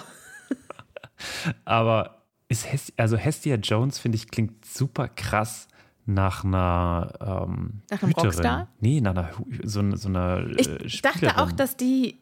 [1.64, 5.68] Aber ist Hestia, also Hestia Jones, finde ich, klingt super krass
[6.06, 8.26] nach einer ähm, Nach einem Hüterin.
[8.30, 8.68] Rockstar?
[8.80, 9.30] Nee, nach einer,
[9.64, 11.37] so, so einer äh, Ich dachte Spielerin.
[11.38, 12.18] auch, dass die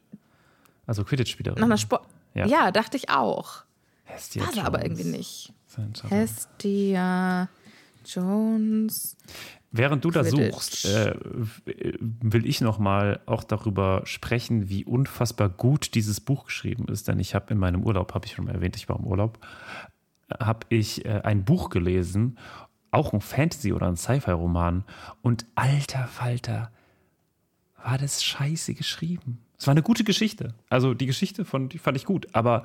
[0.86, 1.60] Also Quidditch-Spielerin.
[1.60, 2.04] nach einer Sport.
[2.34, 2.46] Ja.
[2.46, 2.72] Ja.
[2.72, 3.62] dachte ich auch.
[4.04, 4.66] Hestia War sie Jones.
[4.66, 5.52] aber irgendwie nicht.
[5.76, 7.48] Hestia Hestia
[8.04, 9.16] Jones.
[9.76, 11.14] Während du da suchst, äh,
[11.64, 17.08] will ich noch mal auch darüber sprechen, wie unfassbar gut dieses Buch geschrieben ist.
[17.08, 19.38] Denn ich habe in meinem Urlaub, habe ich schon mal erwähnt, ich war im Urlaub,
[20.40, 22.38] habe ich äh, ein Buch gelesen,
[22.90, 24.84] auch ein Fantasy- oder ein Sci-Fi-Roman.
[25.22, 26.70] Und alter Falter,
[27.86, 29.38] war das scheiße geschrieben.
[29.58, 30.54] Es war eine gute Geschichte.
[30.68, 32.64] Also die Geschichte von, die fand ich gut, aber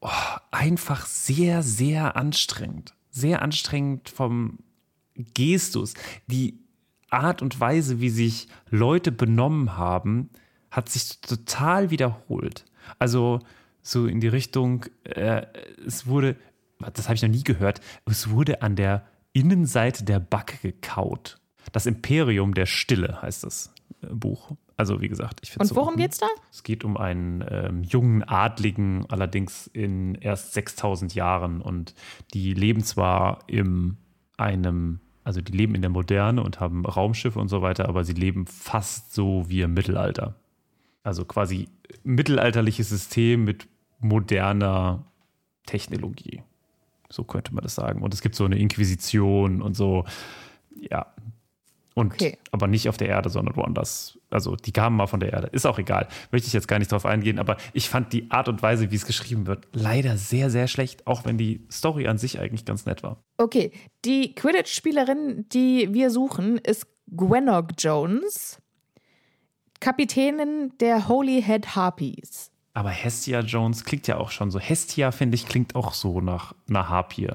[0.00, 0.10] oh,
[0.50, 2.94] einfach sehr, sehr anstrengend.
[3.10, 4.58] Sehr anstrengend vom
[5.34, 5.94] Gestus.
[6.26, 6.58] Die
[7.10, 10.30] Art und Weise, wie sich Leute benommen haben,
[10.70, 12.64] hat sich total wiederholt.
[12.98, 13.40] Also
[13.82, 15.46] so in die Richtung, äh,
[15.86, 16.36] es wurde,
[16.92, 21.38] das habe ich noch nie gehört, es wurde an der Innenseite der Backe gekaut.
[21.72, 24.52] Das Imperium der Stille heißt das äh, Buch.
[24.76, 26.26] Also wie gesagt, ich finde Und worum geht's da?
[26.50, 31.62] es geht um einen ähm, jungen Adligen, allerdings in erst 6000 Jahren.
[31.62, 31.94] Und
[32.34, 33.96] die leben zwar in
[34.36, 38.12] einem, also die leben in der Moderne und haben Raumschiffe und so weiter, aber sie
[38.12, 40.36] leben fast so wie im Mittelalter.
[41.02, 41.68] Also quasi
[42.04, 43.66] mittelalterliches System mit
[43.98, 45.04] moderner
[45.66, 46.42] Technologie.
[47.10, 48.02] So könnte man das sagen.
[48.02, 50.04] Und es gibt so eine Inquisition und so,
[50.78, 51.12] ja.
[51.98, 52.36] Und Okay.
[52.50, 54.18] aber nicht auf der Erde, sondern woanders.
[54.28, 55.46] Also die kamen mal von der Erde.
[55.46, 56.08] Ist auch egal.
[56.30, 58.96] Möchte ich jetzt gar nicht drauf eingehen, aber ich fand die Art und Weise, wie
[58.96, 62.84] es geschrieben wird, leider sehr, sehr schlecht, auch wenn die Story an sich eigentlich ganz
[62.84, 63.24] nett war.
[63.38, 63.72] Okay,
[64.04, 68.60] die Quidditch-Spielerin, die wir suchen, ist Gwenog Jones,
[69.80, 72.50] Kapitänin der Holy Head Harpies.
[72.74, 74.58] Aber Hestia Jones klingt ja auch schon so.
[74.58, 77.30] Hestia, finde ich, klingt auch so nach einer Harpie.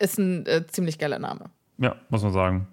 [0.00, 1.50] Ist ein äh, ziemlich geiler Name.
[1.78, 2.66] Ja, muss man sagen.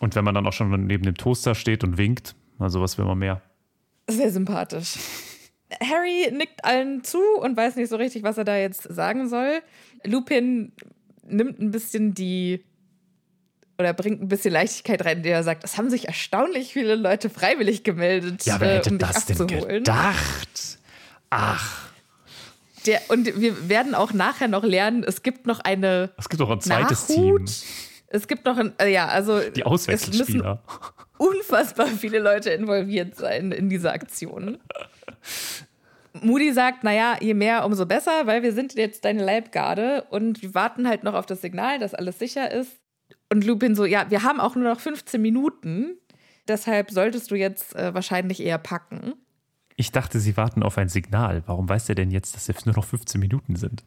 [0.00, 3.04] Und wenn man dann auch schon neben dem Toaster steht und winkt, na sowas will
[3.04, 3.42] man mehr.
[4.08, 4.96] Sehr sympathisch.
[5.80, 9.60] Harry nickt allen zu und weiß nicht so richtig, was er da jetzt sagen soll.
[10.04, 10.72] Lupin
[11.24, 12.64] nimmt ein bisschen die
[13.78, 17.30] oder bringt ein bisschen Leichtigkeit rein, indem er sagt, es haben sich erstaunlich viele Leute
[17.30, 19.68] freiwillig gemeldet, Ja, wer äh, hätte um dich das denn abzuholen.
[19.84, 20.78] gedacht?
[21.30, 21.88] Ach,
[22.86, 26.50] Der, und wir werden auch nachher noch lernen, es gibt noch eine es gibt doch
[26.50, 27.46] ein zweites Nachhut.
[27.46, 27.54] Team.
[28.12, 30.62] Es gibt noch ein, äh, ja, also Die Auswechselspieler.
[31.18, 34.58] unfassbar viele Leute involviert sein in diese Aktion.
[36.12, 40.54] Moody sagt, naja, je mehr, umso besser, weil wir sind jetzt deine Leibgarde und wir
[40.54, 42.80] warten halt noch auf das Signal, dass alles sicher ist.
[43.32, 45.96] Und Lupin so, ja, wir haben auch nur noch 15 Minuten,
[46.48, 49.14] deshalb solltest du jetzt äh, wahrscheinlich eher packen.
[49.76, 51.42] Ich dachte, sie warten auf ein Signal.
[51.46, 53.84] Warum weiß er denn jetzt, dass es nur noch 15 Minuten sind?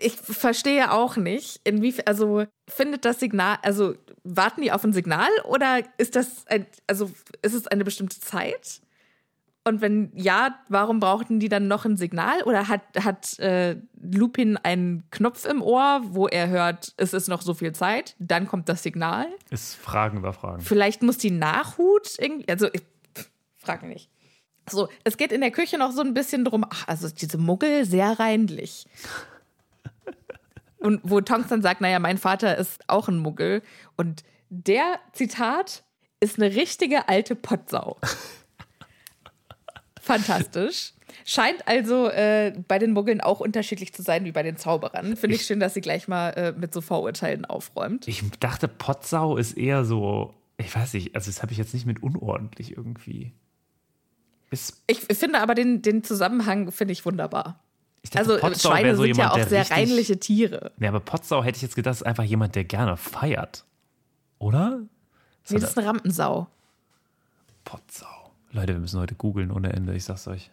[0.00, 5.28] Ich verstehe auch nicht, inwiefern, also findet das Signal, also warten die auf ein Signal
[5.44, 7.10] oder ist das, ein, also
[7.42, 8.80] ist es eine bestimmte Zeit?
[9.64, 12.42] Und wenn ja, warum brauchten die dann noch ein Signal?
[12.42, 17.42] Oder hat, hat äh, Lupin einen Knopf im Ohr, wo er hört, es ist noch
[17.42, 19.28] so viel Zeit, dann kommt das Signal?
[19.50, 20.62] Ist Fragen über Fragen.
[20.62, 22.82] Vielleicht muss die Nachhut irgendwie, also ich
[23.16, 24.10] pff, frag mich nicht.
[24.68, 27.84] So, es geht in der Küche noch so ein bisschen drum, ach, also diese Muggel
[27.84, 28.86] sehr reinlich.
[30.82, 33.62] Und wo Tonks dann sagt, naja, mein Vater ist auch ein Muggel.
[33.96, 35.84] Und der, Zitat,
[36.20, 37.98] ist eine richtige alte Pottsau.
[40.00, 40.92] Fantastisch.
[41.24, 45.16] Scheint also äh, bei den Muggeln auch unterschiedlich zu sein wie bei den Zauberern.
[45.16, 48.08] Finde ich schön, dass sie gleich mal äh, mit so Vorurteilen aufräumt.
[48.08, 51.86] Ich dachte, Potsau ist eher so, ich weiß nicht, also das habe ich jetzt nicht
[51.86, 53.32] mit unordentlich irgendwie.
[54.50, 57.60] Ist, Ich finde aber den, den Zusammenhang finde ich wunderbar.
[58.10, 60.72] Dachte, Also Potsau Schweine so sind ja jemand, auch der sehr richtig, reinliche Tiere.
[60.78, 63.64] Ja, aber Potsau hätte ich jetzt gedacht, ist einfach jemand, der gerne feiert.
[64.38, 64.80] Oder?
[65.48, 66.48] Nee, das ist eine Rampensau.
[67.64, 68.32] Potsau.
[68.50, 70.50] Leute, wir müssen heute googeln ohne Ende, ich sag's euch.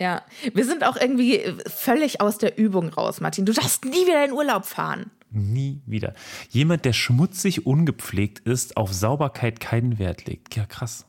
[0.00, 3.44] Ja, wir sind auch irgendwie völlig aus der Übung raus, Martin.
[3.46, 5.10] Du darfst nie wieder in Urlaub fahren.
[5.30, 6.14] Nie wieder.
[6.50, 10.56] Jemand, der schmutzig ungepflegt ist, auf Sauberkeit keinen Wert legt.
[10.56, 11.06] Ja, krass.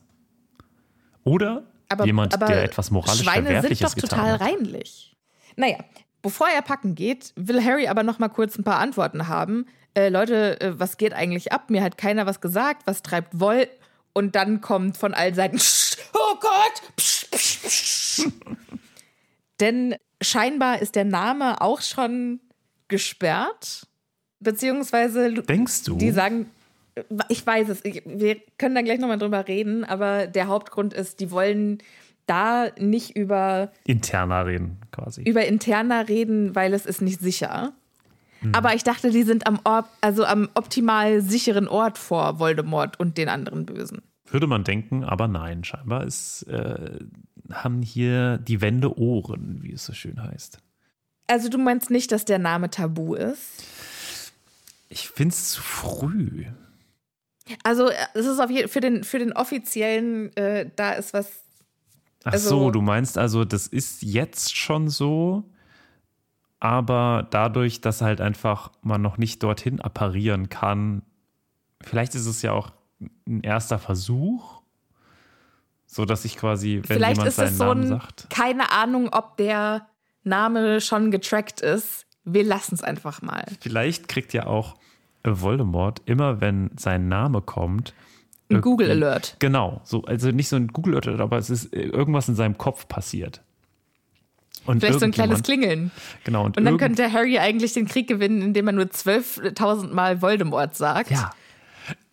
[1.24, 4.40] Oder Aber, jemand, aber der etwas moralisch Schweine sind doch total hat.
[4.40, 5.15] reinlich.
[5.56, 5.78] Naja,
[6.22, 9.66] bevor er packen geht, will Harry aber noch mal kurz ein paar Antworten haben.
[9.94, 11.70] Äh, Leute, äh, was geht eigentlich ab?
[11.70, 12.82] Mir hat keiner was gesagt.
[12.84, 13.68] Was treibt Woll?
[14.12, 16.96] Und dann kommt von allen Seiten, "Psst, oh Gott!
[16.96, 18.32] Psst, psst, psst."
[19.60, 22.40] Denn scheinbar ist der Name auch schon
[22.88, 23.86] gesperrt.
[24.40, 25.96] Beziehungsweise Denkst du?
[25.96, 26.50] die sagen,
[27.28, 31.20] ich weiß es, ich, wir können da gleich nochmal drüber reden, aber der Hauptgrund ist,
[31.20, 31.78] die wollen
[32.26, 35.22] da nicht über, Interner reden, quasi.
[35.22, 37.72] über Interna reden, weil es ist nicht sicher.
[38.52, 43.18] Aber ich dachte, die sind am, Or also am optimal sicheren Ort vor Voldemort und
[43.18, 44.02] den anderen Bösen.
[44.26, 46.98] Würde man denken, aber nein, scheinbar ist, äh,
[47.50, 50.58] haben hier die Wände Ohren, wie es so schön heißt.
[51.28, 53.64] Also du meinst nicht, dass der Name tabu ist?
[54.88, 56.46] Ich finde es zu früh.
[57.62, 61.44] Also äh, es ist auf jeden für den für den offiziellen, äh, da ist was.
[62.26, 65.44] Ach Also- so, du meinst also, das ist jetzt schon so,
[66.58, 71.02] aber dadurch, dass halt einfach man noch nicht dorthin apparieren kann,
[71.82, 72.72] vielleicht ist es ja auch
[73.28, 74.62] ein erster Versuch,
[75.86, 78.72] so dass ich quasi, wenn Vielleicht jemand ist seinen es so Namen ein, sagt, keine
[78.72, 79.86] Ahnung, ob der
[80.24, 82.06] Name schon getrackt ist.
[82.24, 83.44] Wir lassen es einfach mal.
[83.60, 84.74] vielleicht kriegt ja auch
[85.22, 87.94] Voldemort immer, wenn sein Name kommt,
[88.48, 89.36] Ein Google Alert.
[89.38, 92.56] Genau, so, also nicht so ein Google Alert, aber es ist äh, irgendwas in seinem
[92.58, 93.42] Kopf passiert.
[94.66, 95.90] Und Vielleicht so ein kleines Klingeln.
[96.24, 100.22] Genau, und, Und dann könnte Harry eigentlich den Krieg gewinnen, indem er nur 12.000 Mal
[100.22, 101.10] Voldemort sagt.
[101.10, 101.30] Ja.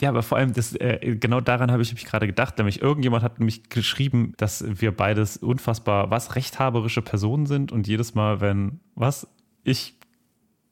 [0.01, 2.57] Ja, aber vor allem, das, äh, genau daran habe ich mich gerade gedacht.
[2.57, 7.71] Nämlich irgendjemand hat nämlich geschrieben, dass wir beides unfassbar, was, rechthaberische Personen sind.
[7.71, 9.27] Und jedes Mal, wenn, was,
[9.63, 9.95] ich,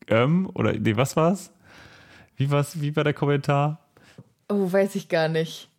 [0.07, 1.51] ähm, oder, nee, was war's?
[2.35, 3.80] Wie war's, wie war der Kommentar?
[4.51, 5.69] Oh, weiß ich gar nicht.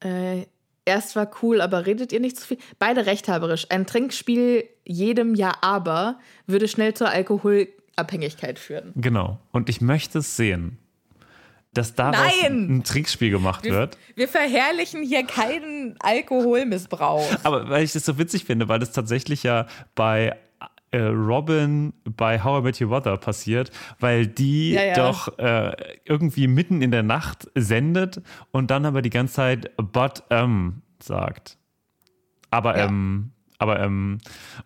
[0.00, 0.46] Äh,
[0.84, 2.58] erst war cool, aber redet ihr nicht zu viel?
[2.78, 3.66] Beide rechthaberisch.
[3.70, 8.92] Ein Trinkspiel jedem Ja, aber würde schnell zur Alkoholabhängigkeit führen.
[8.96, 9.38] Genau.
[9.52, 10.78] Und ich möchte es sehen,
[11.74, 12.78] dass daraus Nein!
[12.78, 13.98] ein Trinkspiel gemacht wird.
[14.14, 17.28] Wir verherrlichen hier keinen Alkoholmissbrauch.
[17.42, 20.36] Aber weil ich das so witzig finde, weil das tatsächlich ja bei
[20.90, 23.70] äh, Robin bei How I Met Your Mother passiert,
[24.00, 24.94] weil die Ja, ja.
[24.94, 25.72] doch äh,
[26.04, 28.22] irgendwie mitten in der Nacht sendet
[28.52, 31.58] und dann aber die ganze Zeit but ähm sagt.
[32.50, 32.86] Aber Ja.
[32.86, 34.18] ähm, aber ähm.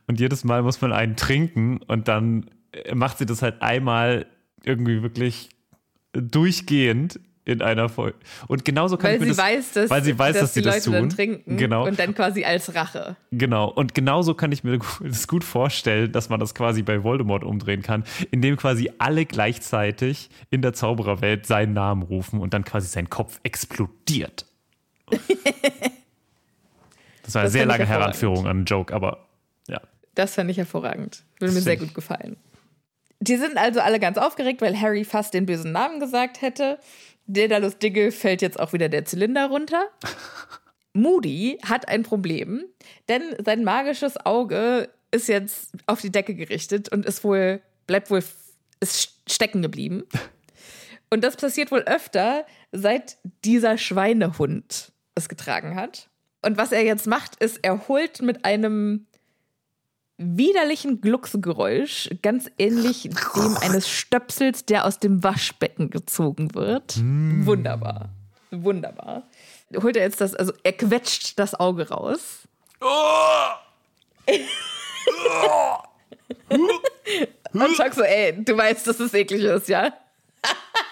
[0.06, 2.50] Und jedes Mal muss man einen trinken und dann
[2.94, 4.26] macht sie das halt einmal
[4.64, 5.48] irgendwie wirklich
[6.12, 8.16] durchgehend in einer Folge.
[8.46, 10.60] Und genauso kann Weil ich mir sie das, weiß, dass, weil sie weiß, dass, die
[10.60, 10.92] sie das Leute tun.
[10.94, 11.86] dann trinken Genau.
[11.86, 13.16] und dann quasi als Rache.
[13.32, 17.42] Genau, und genauso kann ich mir das gut vorstellen, dass man das quasi bei Voldemort
[17.42, 22.86] umdrehen kann, indem quasi alle gleichzeitig in der Zaubererwelt seinen Namen rufen und dann quasi
[22.86, 24.46] sein Kopf explodiert.
[27.24, 27.86] Das war eine Das sehr lange.
[27.86, 29.26] Heranführung an einen Joke, aber
[29.68, 29.80] ja.
[30.14, 31.22] Das fand ich hervorragend.
[31.38, 32.36] Würde mir sehr gut gefallen.
[33.20, 36.78] Die sind also alle ganz aufgeregt, weil Harry fast den bösen Namen gesagt hätte.
[37.26, 39.88] Daedalus Diggle fällt jetzt auch wieder der Zylinder runter.
[40.92, 42.64] Moody hat ein Problem,
[43.08, 48.22] denn sein magisches Auge ist jetzt auf die Decke gerichtet und ist wohl, bleibt wohl,
[48.80, 50.04] ist stecken geblieben.
[51.10, 56.08] Und das passiert wohl öfter, seit dieser Schweinehund es getragen hat.
[56.44, 59.06] Und was er jetzt macht, ist, er holt mit einem
[60.24, 66.96] widerlichen Glucksgeräusch, ganz ähnlich dem eines Stöpsels, der aus dem Waschbecken gezogen wird.
[66.98, 68.10] Wunderbar.
[68.50, 69.28] Wunderbar.
[69.82, 72.40] Holt er jetzt das, also er quetscht das Auge raus.
[77.52, 79.92] Und Chuck so, ey, du weißt, dass es eklig ist, ja?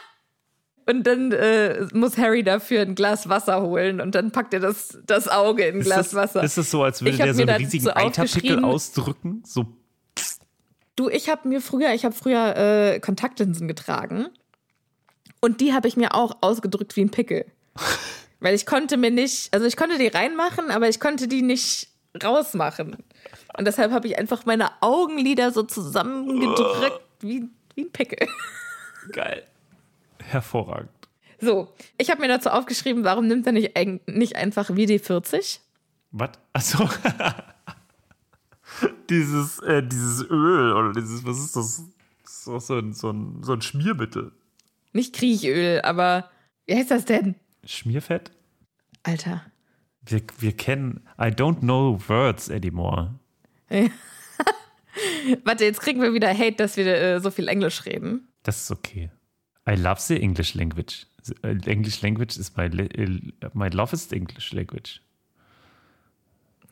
[0.91, 4.99] Und dann äh, muss Harry dafür ein Glas Wasser holen und dann packt er das,
[5.07, 6.43] das Auge in ein Ist Glas das, Wasser.
[6.43, 9.43] ist es so, als würde der so einen riesigen Eiterpickel aufgeschrieben- ausdrücken?
[9.47, 9.67] So,
[10.97, 14.27] Du, ich habe mir früher, ich habe früher äh, Kontaktlinsen getragen
[15.41, 17.47] und die habe ich mir auch ausgedrückt wie ein Pickel.
[18.41, 21.89] Weil ich konnte mir nicht, also ich konnte die reinmachen, aber ich konnte die nicht
[22.23, 22.97] rausmachen.
[23.57, 28.27] Und deshalb habe ich einfach meine Augenlider so zusammengedrückt wie, wie ein Pickel.
[29.13, 29.45] geil.
[30.31, 30.91] Hervorragend.
[31.41, 33.77] So, ich habe mir dazu aufgeschrieben, warum nimmt er nicht,
[34.07, 35.61] nicht einfach WD-40?
[36.13, 36.31] Was?
[36.53, 36.89] Achso.
[39.11, 41.85] dieses, äh, dieses Öl oder dieses, was ist das?
[42.23, 44.33] Das ist doch so ein, so ein, so ein Schmiermittel.
[44.93, 46.31] Nicht Kriechöl, aber
[46.67, 47.35] wie heißt das denn?
[47.65, 48.31] Schmierfett?
[49.03, 49.43] Alter.
[50.03, 53.15] Wir, wir kennen, I don't know words anymore.
[55.45, 58.29] Warte, jetzt kriegen wir wieder Hate, dass wir äh, so viel Englisch reden.
[58.43, 59.11] Das ist okay.
[59.69, 61.07] I love the English language.
[61.25, 65.01] The, uh, English language is my, uh, my lovest English language.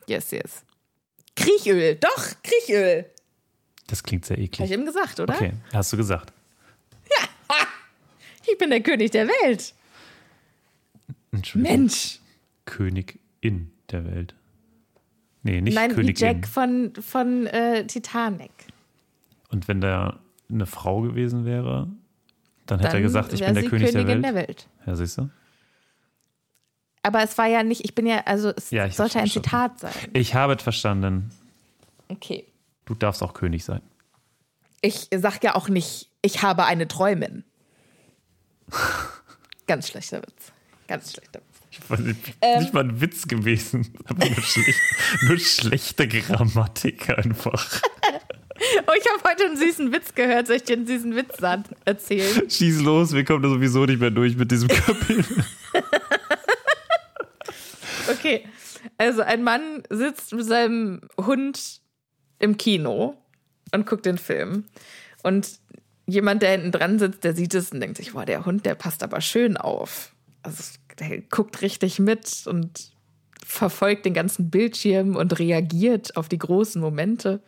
[0.07, 0.63] Yes, yes.
[1.35, 3.05] Kriechöl, doch, Kriechöl.
[3.87, 4.71] Das klingt sehr Habe ich eklig.
[4.71, 5.33] eben gesagt, oder?
[5.35, 6.33] Okay, hast du gesagt.
[8.51, 9.73] Ich bin der König der Welt.
[11.31, 11.77] Entschuldigung.
[11.77, 12.19] Mensch.
[12.65, 14.33] Königin der Welt.
[15.43, 16.15] Nee, nicht Nein, wie Königin.
[16.15, 18.51] Jack von, von äh, Titanic.
[19.49, 20.19] Und wenn da
[20.49, 21.87] eine Frau gewesen wäre,
[22.71, 24.23] dann hätte Dann er gesagt, ich bin der König der Welt.
[24.23, 24.67] der Welt.
[24.85, 25.29] Ja, siehst du?
[27.03, 29.27] Aber es war ja nicht, ich bin ja, also es Ja, sollte ein.
[29.27, 29.93] Zitat sein.
[30.13, 31.31] Ich habe es verstanden.
[32.09, 32.45] Okay.
[32.85, 33.81] Du darfst auch König sein.
[34.81, 37.43] Ich sag ja auch nicht, ich habe eine Träumin.
[39.67, 40.51] Ganz schlechter Witz.
[40.87, 41.45] Ganz schlechter Witz.
[41.71, 42.59] Ich war nicht, Ähm.
[42.61, 43.93] nicht mal ein Witz gewesen.
[44.05, 44.79] Aber nur, schlecht,
[45.23, 47.81] nur schlechte Grammatik einfach.
[48.87, 50.47] Oh, ich habe heute einen süßen Witz gehört.
[50.47, 51.37] Soll ich dir einen süßen Witz
[51.85, 52.49] erzählen?
[52.49, 55.25] Schieß los, wir kommen da sowieso nicht mehr durch mit diesem Kapitel.
[58.11, 58.43] Okay.
[58.97, 61.81] Also ein Mann sitzt mit seinem Hund
[62.39, 63.15] im Kino
[63.71, 64.65] und guckt den Film.
[65.23, 65.59] Und
[66.07, 68.75] jemand, der hinten dran sitzt, der sieht es und denkt sich, boah, der Hund, der
[68.75, 70.13] passt aber schön auf.
[70.41, 70.63] Also
[70.99, 72.91] der guckt richtig mit und
[73.45, 77.41] verfolgt den ganzen Bildschirm und reagiert auf die großen Momente.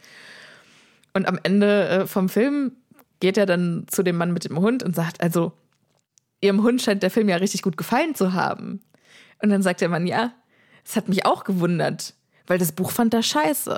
[1.14, 2.74] Und am Ende äh, vom Film
[3.20, 5.54] geht er dann zu dem Mann mit dem Hund und sagt, also,
[6.40, 8.82] ihrem Hund scheint der Film ja richtig gut gefallen zu haben.
[9.42, 10.34] Und dann sagt der Mann, ja,
[10.86, 12.16] es hat mich auch gewundert,
[12.48, 13.78] weil das Buch fand er scheiße.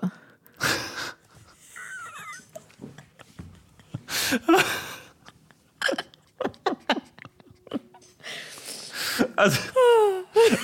[9.36, 9.60] Also,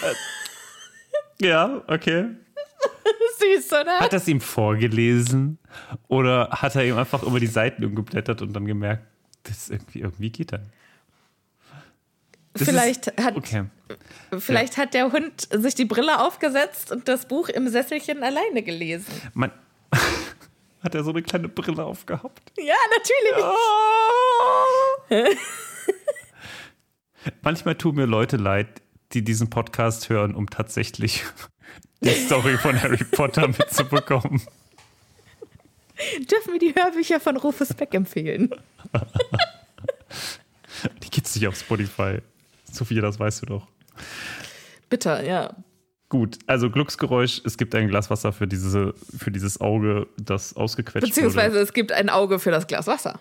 [0.01, 2.35] äh, ja, okay.
[3.39, 3.99] Süß, oder?
[3.99, 5.57] Hat er es ihm vorgelesen
[6.07, 9.03] oder hat er ihm einfach über die Seiten umgeblättert und dann gemerkt,
[9.43, 10.61] das irgendwie, irgendwie geht er.
[12.53, 13.65] Das vielleicht ist, hat, Okay.
[14.37, 19.13] vielleicht hat der Hund sich die Brille aufgesetzt und das Buch im Sesselchen alleine gelesen.
[19.33, 19.51] Man,
[20.83, 22.51] hat er so eine kleine Brille aufgehabt?
[22.57, 23.45] Ja, natürlich.
[27.41, 28.81] Manchmal tun mir Leute leid,
[29.13, 31.23] die diesen Podcast hören, um tatsächlich
[32.01, 34.41] die Story von Harry Potter mitzubekommen.
[36.31, 38.49] Dürfen wir die Hörbücher von Rufus Beck empfehlen?
[41.03, 42.19] Die gibt's nicht auf Spotify.
[42.71, 43.67] Sophia, das weißt du doch.
[44.89, 45.53] Bitter, ja.
[46.07, 51.07] Gut, also Glücksgeräusch, es gibt ein Glas Wasser für, diese, für dieses Auge, das ausgequetscht
[51.07, 51.63] Beziehungsweise wurde.
[51.63, 53.19] es gibt ein Auge für das Glas Wasser.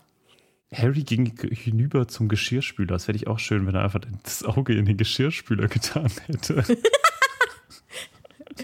[0.72, 2.88] Harry ging hinüber zum Geschirrspüler.
[2.88, 6.64] Das wäre ich auch schön, wenn er einfach das Auge in den Geschirrspüler getan hätte.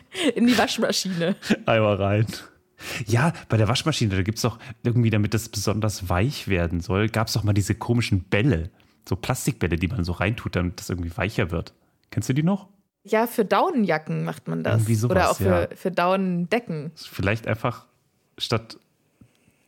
[0.35, 1.37] In die Waschmaschine.
[1.67, 2.27] Einmal rein.
[3.07, 7.09] Ja, bei der Waschmaschine, da gibt es doch irgendwie, damit das besonders weich werden soll,
[7.09, 8.71] gab es doch mal diese komischen Bälle.
[9.09, 11.73] So Plastikbälle, die man so reintut, damit das irgendwie weicher wird.
[12.11, 12.69] Kennst du die noch?
[13.05, 14.77] Ja, für Daunenjacken macht man das.
[14.77, 15.77] Irgendwie sowas, Oder auch für, ja.
[15.77, 16.93] für Daunendecken.
[16.97, 17.87] Vielleicht einfach
[18.39, 18.79] statt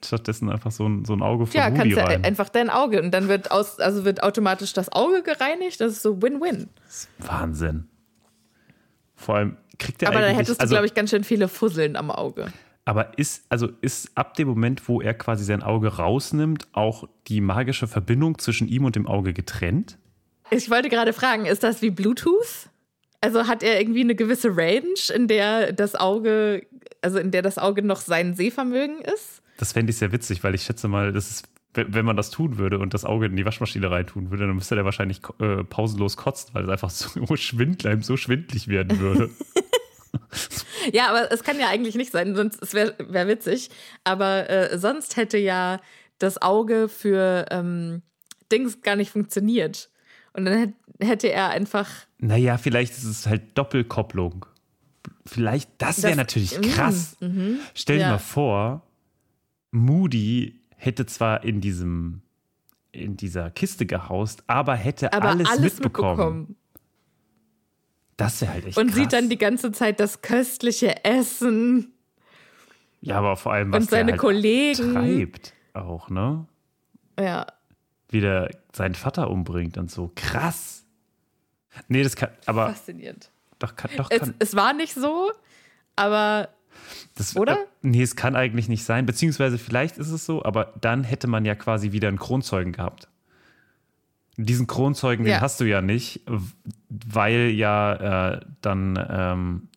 [0.04, 2.24] stattdessen einfach so ein, so ein Auge von Ja, Moody kannst du rein.
[2.24, 5.80] einfach dein Auge und dann wird aus, also wird automatisch das Auge gereinigt.
[5.80, 6.68] Das ist so Win-Win.
[7.18, 7.88] Wahnsinn.
[9.16, 11.48] Vor allem kriegt er Aber da eigentlich, hättest du, also, glaube ich, ganz schön viele
[11.48, 12.52] Fusseln am Auge.
[12.84, 17.40] aber ist, also ist ab dem Moment, wo er quasi sein Auge rausnimmt, auch die
[17.40, 19.98] magische Verbindung zwischen ihm und dem Auge getrennt?
[20.50, 22.68] Ich wollte gerade fragen, ist das wie Bluetooth?
[23.20, 26.64] Also hat er irgendwie eine gewisse Range, in der das Auge,
[27.02, 29.42] also in der das Auge noch sein Sehvermögen ist?
[29.58, 32.58] Das fände ich sehr witzig, weil ich schätze mal, das ist, wenn man das tun
[32.58, 36.16] würde und das Auge in die Waschmaschine reintun würde, dann müsste der wahrscheinlich äh, pausenlos
[36.16, 39.30] kotzen, weil es einfach so schwindlig, so schwindlig werden würde.
[40.92, 43.70] Ja, aber es kann ja eigentlich nicht sein, sonst es wäre wär witzig.
[44.04, 45.80] Aber äh, sonst hätte ja
[46.18, 48.02] das Auge für ähm,
[48.52, 49.90] Dings gar nicht funktioniert.
[50.32, 51.88] Und dann hätt, hätte er einfach.
[52.18, 54.46] naja, vielleicht ist es halt Doppelkopplung.
[55.24, 57.16] Vielleicht, das wäre natürlich Mm, krass.
[57.74, 58.10] Stell dir ja.
[58.10, 58.82] mal vor,
[59.72, 62.22] Moody hätte zwar in diesem
[62.92, 66.10] in dieser Kiste gehaust, aber hätte Aber alles, alles, mitbekommen.
[66.16, 66.56] mitbekommen.
[68.16, 68.96] Das wäre halt echt Und krass.
[68.96, 71.92] sieht dann die ganze Zeit das köstliche Essen
[73.06, 74.92] ja, aber vor allem was und seine der halt Kollegen.
[74.94, 76.46] treibt auch, ne?
[77.18, 77.46] Ja.
[78.08, 80.10] Wie der seinen Vater umbringt und so.
[80.16, 80.84] Krass.
[81.88, 83.30] Nee, das kann, aber Faszinierend.
[83.58, 85.30] doch, kann, doch Es, kann, es war nicht so,
[85.94, 86.48] aber
[87.14, 87.58] das, oder?
[87.58, 91.26] Äh, nee, es kann eigentlich nicht sein, beziehungsweise vielleicht ist es so, aber dann hätte
[91.26, 93.08] man ja quasi wieder einen Kronzeugen gehabt.
[94.36, 95.36] Diesen Kronzeugen, Ja.
[95.36, 96.20] den hast du ja nicht,
[96.88, 99.68] weil ja äh, dann ähm,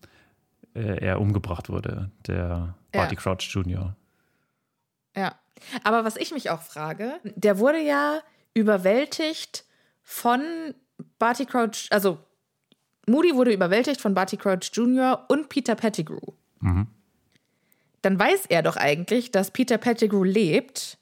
[0.76, 2.76] äh, er umgebracht wurde, der Ja.
[2.92, 3.96] Barty Crouch Jr.
[5.16, 5.36] Ja.
[5.84, 8.20] Aber was ich mich auch frage, der wurde ja
[8.54, 9.66] überwältigt
[10.04, 10.42] von
[11.20, 12.18] Barty Crouch, also
[13.08, 15.26] Moody wurde überwältigt von Barty Crouch Jr.
[15.30, 16.34] und Peter Pettigrew.
[18.02, 20.98] Dann weiß er doch eigentlich, dass Peter Pettigrew lebt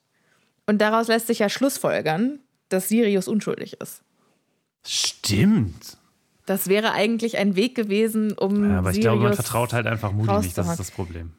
[0.65, 2.39] und daraus lässt sich ja schlussfolgern,
[2.69, 4.01] dass Sirius unschuldig ist.
[4.85, 5.97] Stimmt.
[6.45, 9.85] Das wäre eigentlich ein Weg gewesen, um Ja, aber ich Sirius glaube, man vertraut halt
[9.87, 11.33] einfach Moody nicht, das ist das Problem.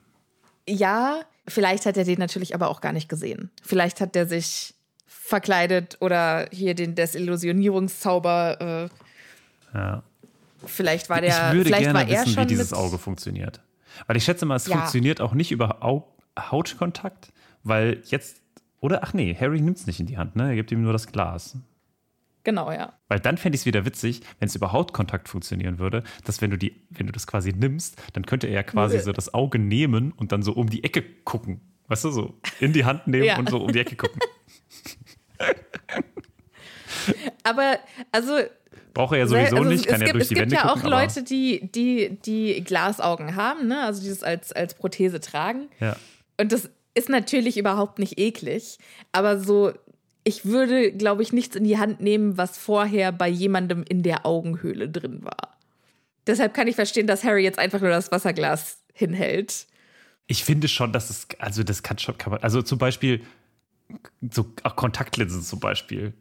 [0.69, 3.51] Ja, vielleicht hat er den natürlich aber auch gar nicht gesehen.
[3.63, 4.75] Vielleicht hat er sich
[5.07, 8.91] verkleidet oder hier den Desillusionierungszauber.
[9.73, 10.03] Äh, Ja.
[10.67, 11.31] vielleicht war der.
[11.49, 13.61] ich würde vielleicht gerne war er wissen, schon wie dieses Auge funktioniert.
[14.07, 14.77] Weil ich schätze mal, es Ja.
[14.77, 17.33] funktioniert auch nicht über Au Hautkontakt,
[17.65, 18.37] weil jetzt,
[18.81, 20.49] oder, ach nee, Harry nimmt es nicht in die Hand, ne?
[20.51, 21.57] Er gibt ihm nur das Glas.
[22.45, 22.93] Genau, ja.
[23.09, 26.51] Weil dann fände ich es wieder witzig, wenn es über Hautkontakt funktionieren würde, dass wenn
[26.51, 29.01] du die, wenn du das quasi nimmst, dann könnte er ja quasi Äh.
[29.01, 31.61] so das Auge nehmen und dann so um die Ecke gucken.
[31.89, 33.39] Weißt du, so in die Hand nehmen Ja.
[33.39, 34.21] und so um die Ecke gucken.
[37.43, 37.79] Aber
[38.13, 38.39] also.
[38.95, 40.57] Braucht er ja sowieso also nicht, es kann ja gibt, durch es die gibt Wände
[40.57, 40.93] ja auch gucken.
[40.93, 43.83] aber- Leute, die, die, die Glasaugen haben, ne?
[43.85, 45.69] Also dieses als, als Prothese tragen.
[45.81, 45.97] Ja.
[46.41, 48.79] Und das ist natürlich überhaupt nicht eklig.
[49.13, 49.73] Aber so,
[50.25, 54.27] ich würde, glaube ich, nichts in die Hand nehmen, was vorher bei jemandem in der
[54.27, 55.59] Augenhöhle drin war.
[56.27, 59.67] Deshalb kann ich verstehen, dass Harry jetzt einfach nur das Wasserglas hinhält.
[60.27, 63.23] Ich finde schon, dass es, also das kann schon, kann man, also zum Beispiel,
[64.31, 66.13] so auch Kontaktlinsen zum Beispiel,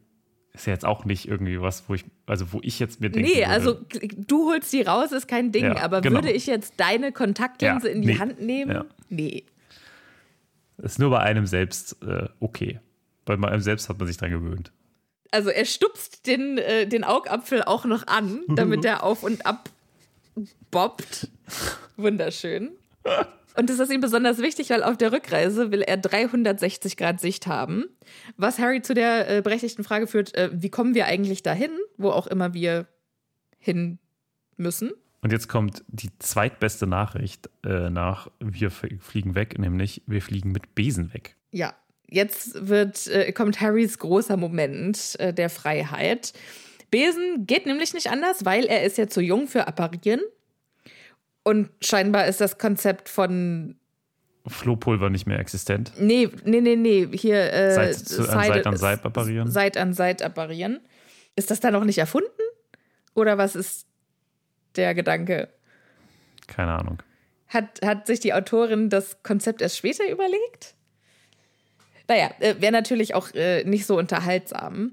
[0.54, 3.30] ist ja jetzt auch nicht irgendwie was, wo ich, also wo ich jetzt mir denke.
[3.30, 3.78] Nee, also
[4.16, 5.64] du holst die raus, ist kein Ding.
[5.64, 6.16] Ja, aber genau.
[6.16, 8.18] würde ich jetzt deine Kontaktlinse Ja, in die nee.
[8.18, 8.70] Hand nehmen?
[8.72, 8.86] Ja.
[9.10, 9.44] Nee.
[10.78, 12.80] Ist nur bei einem selbst äh, okay.
[13.24, 14.72] Bei einem selbst hat man sich dran gewöhnt.
[15.30, 19.68] Also er stupst den, äh, den Augapfel auch noch an, damit er auf und ab
[20.70, 21.28] bobbt.
[21.96, 22.70] Wunderschön.
[23.56, 27.46] Und das ist ihm besonders wichtig, weil auf der Rückreise will er 360 Grad Sicht
[27.46, 27.86] haben.
[28.36, 32.10] Was Harry zu der äh, berechtigten Frage führt, äh, wie kommen wir eigentlich dahin, wo
[32.10, 32.86] auch immer wir
[33.58, 33.98] hin
[34.56, 34.92] müssen?
[35.20, 40.74] Und jetzt kommt die zweitbeste Nachricht äh, nach Wir fliegen weg, nämlich wir fliegen mit
[40.74, 41.36] Besen weg.
[41.50, 41.74] Ja,
[42.08, 46.32] jetzt wird, äh, kommt Harrys großer Moment äh, der Freiheit.
[46.90, 50.20] Besen geht nämlich nicht anders, weil er ist ja zu jung für Apparieren.
[51.42, 53.76] Und scheinbar ist das Konzept von
[54.46, 55.92] Flohpulver nicht mehr existent.
[55.98, 57.08] Nee, nee, nee, nee.
[57.12, 59.50] Hier äh, Seit, zu, Seit, Seit an Seit apparieren.
[59.50, 60.80] Seit an Seit apparieren.
[61.36, 62.28] Ist das da noch nicht erfunden?
[63.14, 63.87] Oder was ist
[64.76, 65.48] der Gedanke?
[66.46, 67.02] Keine Ahnung.
[67.48, 70.74] Hat, hat sich die Autorin das Konzept erst später überlegt?
[72.08, 74.92] Naja, äh, wäre natürlich auch äh, nicht so unterhaltsam.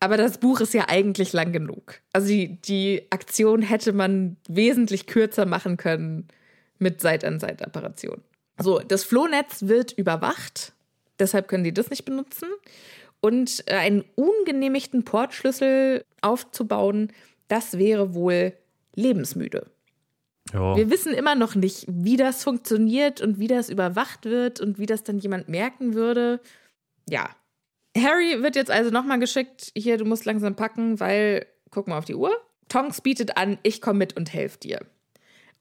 [0.00, 2.00] Aber das Buch ist ja eigentlich lang genug.
[2.12, 6.26] Also die, die Aktion hätte man wesentlich kürzer machen können
[6.78, 8.20] mit Seit-an-Seit-Apparation.
[8.58, 10.72] So, das Flohnetz wird überwacht.
[11.20, 12.48] Deshalb können die das nicht benutzen.
[13.20, 17.12] Und äh, einen ungenehmigten Portschlüssel aufzubauen,
[17.46, 18.54] das wäre wohl
[18.94, 19.66] lebensmüde.
[20.52, 20.76] Ja.
[20.76, 24.86] Wir wissen immer noch nicht, wie das funktioniert und wie das überwacht wird und wie
[24.86, 26.40] das dann jemand merken würde.
[27.08, 27.30] Ja,
[27.96, 32.04] Harry wird jetzt also nochmal geschickt, hier, du musst langsam packen, weil, guck mal auf
[32.04, 32.32] die Uhr.
[32.68, 34.80] Tonks bietet an, ich komme mit und helfe dir.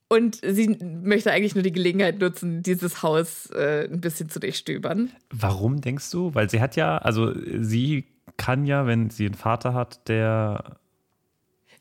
[0.08, 5.10] Und sie möchte eigentlich nur die Gelegenheit nutzen, dieses Haus äh, ein bisschen zu durchstöbern.
[5.30, 6.34] Warum denkst du?
[6.36, 10.81] Weil sie hat ja, also sie kann ja, wenn sie einen Vater hat, der.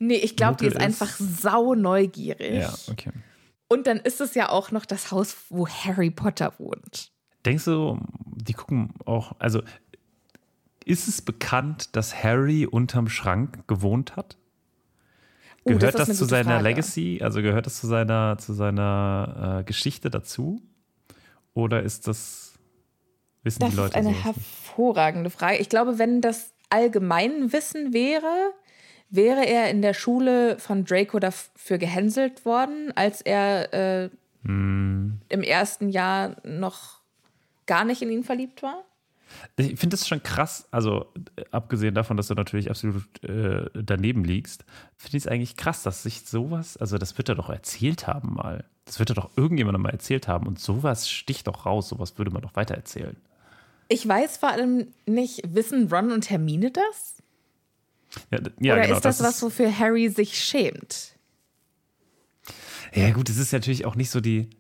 [0.00, 2.62] Nee, ich glaube, die ist, ist einfach sau neugierig.
[2.62, 3.10] Ja, okay.
[3.68, 7.12] Und dann ist es ja auch noch das Haus, wo Harry Potter wohnt.
[7.44, 9.62] Denkst du, die gucken auch, also
[10.84, 14.38] ist es bekannt, dass Harry unterm Schrank gewohnt hat?
[15.64, 16.64] Uh, gehört das, das zu seiner Frage.
[16.64, 17.20] Legacy?
[17.22, 20.62] Also gehört das zu seiner, zu seiner äh, Geschichte dazu?
[21.52, 22.58] Oder ist das,
[23.42, 25.38] wissen das die Leute Das ist eine hervorragende nicht?
[25.38, 25.58] Frage.
[25.58, 28.52] Ich glaube, wenn das Allgemeinwissen wäre,
[29.10, 34.10] wäre er in der Schule von Draco dafür gehänselt worden, als er äh,
[34.44, 35.20] hm.
[35.28, 37.00] im ersten Jahr noch
[37.66, 38.84] gar nicht in ihn verliebt war?
[39.56, 41.06] Ich finde das schon krass, also
[41.50, 44.64] abgesehen davon, dass du natürlich absolut äh, daneben liegst,
[44.96, 48.34] finde ich es eigentlich krass, dass sich sowas, also das wird er doch erzählt haben
[48.34, 48.64] mal.
[48.86, 52.32] Das wird er doch irgendjemandem mal erzählt haben und sowas sticht doch raus, sowas würde
[52.32, 53.16] man doch weitererzählen.
[53.88, 57.22] Ich weiß vor allem nicht, wissen Ron und Hermine das?
[58.30, 61.14] Ja, ja, Oder genau, ist das, das was, wofür Harry sich schämt?
[62.92, 64.50] Ja, gut, es ist natürlich auch nicht so die,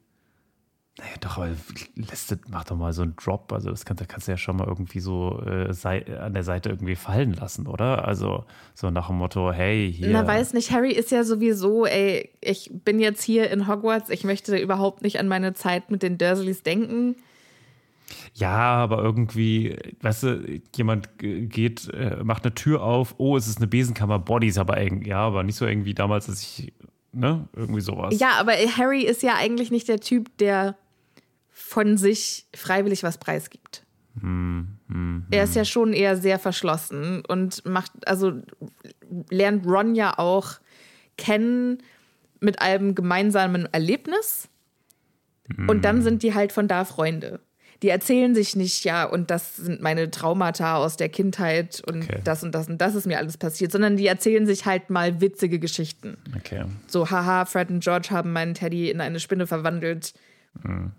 [1.00, 1.48] naja, doch, aber
[1.94, 3.52] lässt, mach doch mal so einen Drop.
[3.52, 6.68] Also, das kannst, kannst du ja schon mal irgendwie so äh, sei, an der Seite
[6.68, 8.06] irgendwie fallen lassen, oder?
[8.06, 8.44] Also,
[8.74, 10.10] so nach dem Motto, hey, hier.
[10.10, 14.24] Na, weiß nicht, Harry ist ja sowieso, ey, ich bin jetzt hier in Hogwarts, ich
[14.24, 17.16] möchte überhaupt nicht an meine Zeit mit den Dursleys denken.
[18.34, 23.58] Ja, aber irgendwie, weißt du, jemand geht, äh, macht eine Tür auf, oh, es ist
[23.58, 26.72] eine Besenkammer, Bodies, aber irgendwie, ja, aber nicht so irgendwie damals, dass ich,
[27.12, 28.18] ne, irgendwie sowas.
[28.18, 30.76] Ja, aber Harry ist ja eigentlich nicht der Typ, der
[31.50, 33.84] von sich freiwillig was preisgibt.
[34.20, 38.32] Hm, hm, er ist ja schon eher sehr verschlossen und macht, also
[39.30, 40.54] lernt Ron ja auch
[41.16, 41.78] kennen
[42.40, 44.48] mit einem gemeinsamen Erlebnis.
[45.66, 47.40] Und dann sind die halt von da Freunde.
[47.82, 52.20] Die erzählen sich nicht, ja, und das sind meine Traumata aus der Kindheit und okay.
[52.24, 55.20] das und das und das ist mir alles passiert, sondern die erzählen sich halt mal
[55.22, 56.18] witzige Geschichten.
[56.36, 56.64] Okay.
[56.86, 60.12] So, haha, Fred und George haben meinen Teddy in eine Spinne verwandelt.
[60.62, 60.92] Mhm.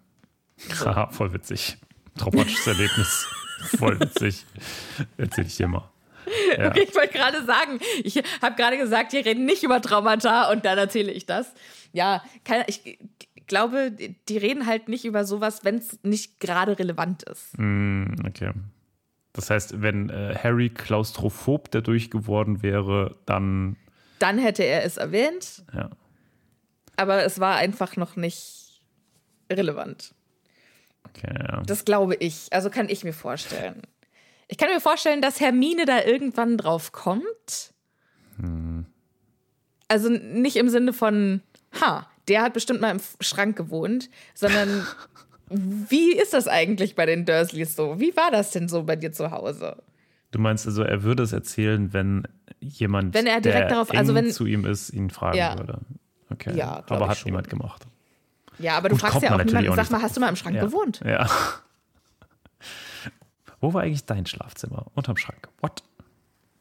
[0.86, 1.78] Haha, voll witzig.
[2.18, 3.28] Traumatisches Erlebnis.
[3.78, 4.46] voll witzig.
[5.18, 5.90] Erzähl ich dir mal.
[6.58, 6.70] Ja.
[6.70, 10.66] Okay, ich wollte gerade sagen, ich habe gerade gesagt, wir reden nicht über Traumata und
[10.66, 11.52] dann erzähle ich das.
[11.94, 13.00] Ja, keine, ich
[13.52, 17.58] glaube, die reden halt nicht über sowas, wenn es nicht gerade relevant ist.
[17.58, 18.54] Mm, okay.
[19.34, 23.76] Das heißt, wenn äh, Harry klaustrophob dadurch geworden wäre, dann.
[24.20, 25.64] Dann hätte er es erwähnt.
[25.74, 25.90] Ja.
[26.96, 28.82] Aber es war einfach noch nicht
[29.52, 30.16] relevant.
[31.10, 31.62] Okay, ja.
[31.64, 32.48] Das glaube ich.
[32.52, 33.82] Also kann ich mir vorstellen.
[34.48, 37.74] Ich kann mir vorstellen, dass Hermine da irgendwann drauf kommt.
[38.38, 38.86] Hm.
[39.90, 41.42] Also nicht im Sinne von,
[41.82, 44.88] ha, der hat bestimmt mal im Schrank gewohnt, sondern
[45.50, 48.00] wie ist das eigentlich bei den Dursleys so?
[48.00, 49.76] Wie war das denn so bei dir zu Hause?
[50.32, 52.24] Du meinst also, er würde es erzählen, wenn
[52.62, 55.58] jemand, wenn er direkt darauf, also wenn, zu ihm ist, ihn fragen ja.
[55.58, 55.80] würde.
[56.30, 56.56] Okay.
[56.56, 57.86] Ja, aber hat niemand gemacht.
[58.60, 60.56] Ja, aber du Gut, fragst ja auch niemanden, sag mal, hast du mal im Schrank
[60.56, 60.64] ja.
[60.64, 61.02] gewohnt?
[61.06, 61.30] Ja.
[63.60, 64.86] Wo war eigentlich dein Schlafzimmer?
[64.94, 65.50] Unterm Schrank.
[65.60, 65.84] What?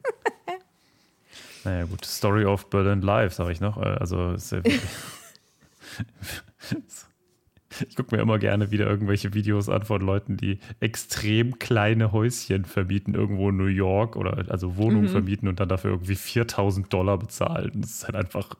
[1.64, 2.04] naja, gut.
[2.04, 3.76] Story of Berlin Live, sag ich noch.
[3.76, 4.34] Also,
[7.88, 12.64] Ich gucke mir immer gerne wieder irgendwelche Videos an von Leuten, die extrem kleine Häuschen
[12.64, 15.10] vermieten, irgendwo in New York oder also Wohnungen mhm.
[15.10, 17.70] vermieten und dann dafür irgendwie 4000 Dollar bezahlen.
[17.76, 18.56] Das ist halt einfach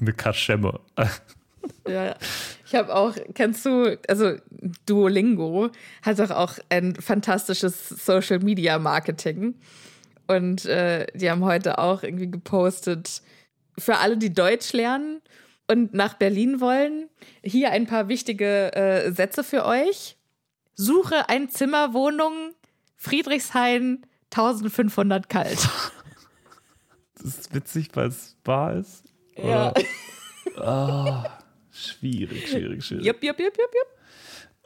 [0.00, 0.80] eine Kaschemme.
[1.88, 2.14] Ja,
[2.66, 4.36] ich habe auch, kennst du, also
[4.86, 5.70] Duolingo
[6.02, 9.54] hat doch auch ein fantastisches Social Media Marketing.
[10.26, 13.22] Und äh, die haben heute auch irgendwie gepostet,
[13.78, 15.20] für alle, die Deutsch lernen
[15.68, 17.08] und nach Berlin wollen,
[17.42, 20.16] hier ein paar wichtige äh, Sätze für euch.
[20.74, 22.52] Suche ein Zimmerwohnung,
[22.96, 25.68] Friedrichshain, 1500 kalt.
[27.16, 29.04] Das ist witzig, weil es wahr ist.
[29.36, 29.72] Ja.
[30.58, 31.22] Oh,
[31.70, 33.06] schwierig, schwierig, schwierig.
[33.06, 33.88] Jupp, jupp, jupp, jupp, jupp.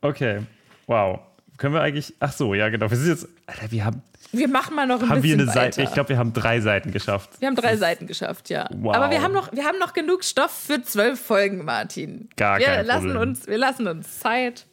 [0.03, 0.41] Okay,
[0.87, 1.21] wow.
[1.59, 2.15] Können wir eigentlich.
[2.21, 2.89] Ach so, ja, genau.
[2.89, 3.29] Wir sind jetzt.
[3.47, 4.03] Alter, wir haben.
[4.31, 5.73] Wir machen mal noch ein haben bisschen wir eine weiter.
[5.73, 5.83] Seite?
[5.83, 7.31] Ich glaube, wir haben drei Seiten geschafft.
[7.41, 8.69] Wir haben drei Seiten geschafft, ja.
[8.75, 8.95] Wow.
[8.95, 12.29] Aber wir haben noch, wir haben noch genug Stoff für zwölf Folgen, Martin.
[12.37, 13.29] Gar wir kein lassen Problem.
[13.29, 14.67] Uns, wir lassen uns Zeit.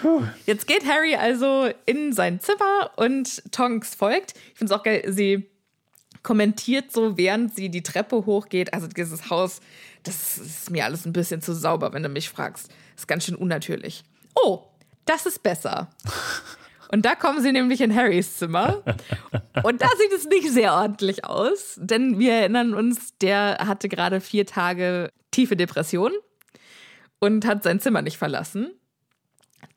[0.00, 0.22] Puh.
[0.46, 4.34] Jetzt geht Harry also in sein Zimmer und Tonks folgt.
[4.52, 5.50] Ich finde es auch geil, sie
[6.22, 8.72] kommentiert so, während sie die Treppe hochgeht.
[8.72, 9.60] Also dieses Haus,
[10.04, 12.70] das ist mir alles ein bisschen zu sauber, wenn du mich fragst.
[12.96, 14.04] Ist ganz schön unnatürlich.
[14.34, 14.69] Oh,
[15.04, 15.90] das ist besser.
[16.92, 18.82] Und da kommen sie nämlich in Harrys Zimmer.
[19.62, 24.20] Und da sieht es nicht sehr ordentlich aus, denn wir erinnern uns, der hatte gerade
[24.20, 26.12] vier Tage tiefe Depression
[27.20, 28.72] und hat sein Zimmer nicht verlassen.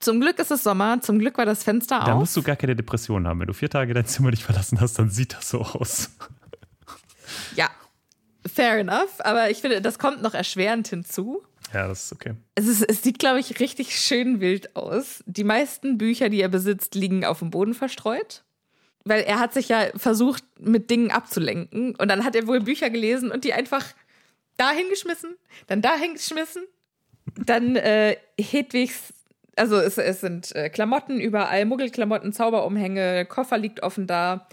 [0.00, 2.06] Zum Glück ist es Sommer, zum Glück war das Fenster auf.
[2.06, 3.40] Da musst du gar keine Depression haben.
[3.40, 6.10] Wenn du vier Tage dein Zimmer nicht verlassen hast, dann sieht das so aus.
[7.54, 7.70] Ja,
[8.46, 9.20] fair enough.
[9.20, 11.42] Aber ich finde, das kommt noch erschwerend hinzu.
[11.72, 12.34] Ja, das ist okay.
[12.54, 15.24] Es, ist, es sieht, glaube ich, richtig schön wild aus.
[15.26, 18.44] Die meisten Bücher, die er besitzt, liegen auf dem Boden verstreut.
[19.04, 21.94] Weil er hat sich ja versucht, mit Dingen abzulenken.
[21.96, 23.94] Und dann hat er wohl Bücher gelesen und die einfach
[24.56, 25.34] dahin geschmissen,
[25.66, 26.64] dann dahin geschmissen.
[27.36, 29.12] Dann äh, Hedwigs,
[29.56, 34.46] also es, es sind äh, Klamotten überall, Muggelklamotten, Zauberumhänge, Koffer liegt offen da.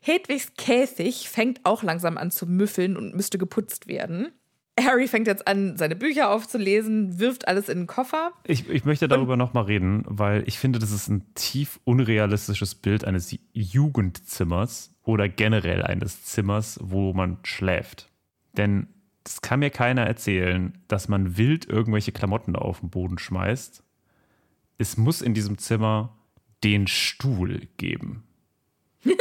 [0.00, 4.32] Hedwigs Käfig fängt auch langsam an zu müffeln und müsste geputzt werden.
[4.80, 8.32] Harry fängt jetzt an, seine Bücher aufzulesen, wirft alles in den Koffer.
[8.44, 13.04] Ich, ich möchte darüber nochmal reden, weil ich finde, das ist ein tief unrealistisches Bild
[13.04, 18.08] eines Jugendzimmers oder generell eines Zimmers, wo man schläft.
[18.56, 18.86] Denn
[19.24, 23.84] das kann mir keiner erzählen, dass man wild irgendwelche Klamotten auf den Boden schmeißt.
[24.78, 26.16] Es muss in diesem Zimmer
[26.64, 28.24] den Stuhl geben.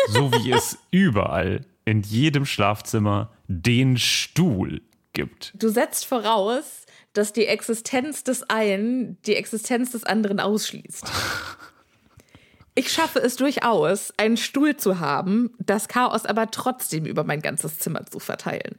[0.08, 4.82] So wie es überall in jedem Schlafzimmer den Stuhl
[5.14, 5.54] gibt.
[5.56, 11.06] Du setzt voraus, dass die Existenz des einen die Existenz des anderen ausschließt.
[12.74, 17.80] Ich schaffe es durchaus, einen Stuhl zu haben, das Chaos aber trotzdem über mein ganzes
[17.80, 18.78] Zimmer zu verteilen.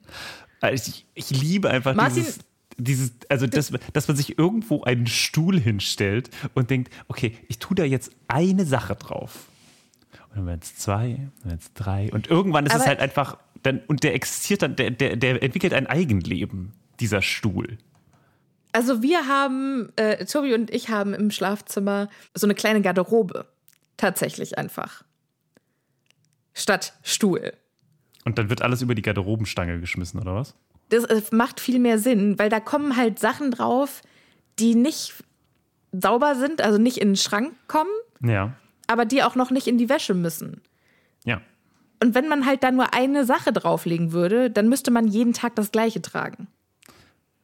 [0.62, 2.39] Also ich, ich liebe einfach Martin, dieses,
[2.78, 7.74] dieses, also dass, dass man sich irgendwo einen Stuhl hinstellt und denkt, okay, ich tue
[7.74, 9.49] da jetzt eine Sache drauf.
[10.30, 12.11] Und dann werden es zwei, dann werden es drei.
[12.12, 15.73] Und irgendwann ist es halt einfach dann, und der existiert dann, der, der, der entwickelt
[15.73, 17.79] ein Eigenleben, dieser Stuhl.
[18.73, 23.47] Also wir haben, äh, Tobi und ich haben im Schlafzimmer so eine kleine Garderobe.
[23.97, 25.05] Tatsächlich einfach.
[26.55, 27.53] Statt Stuhl.
[28.25, 30.55] Und dann wird alles über die Garderobenstange geschmissen, oder was?
[30.89, 34.03] Das äh, macht viel mehr Sinn, weil da kommen halt Sachen drauf,
[34.59, 35.15] die nicht
[35.93, 37.91] sauber sind, also nicht in den Schrank kommen.
[38.23, 38.55] Ja.
[38.87, 40.63] Aber die auch noch nicht in die Wäsche müssen.
[42.03, 45.55] Und wenn man halt da nur eine Sache drauflegen würde, dann müsste man jeden Tag
[45.55, 46.48] das Gleiche tragen.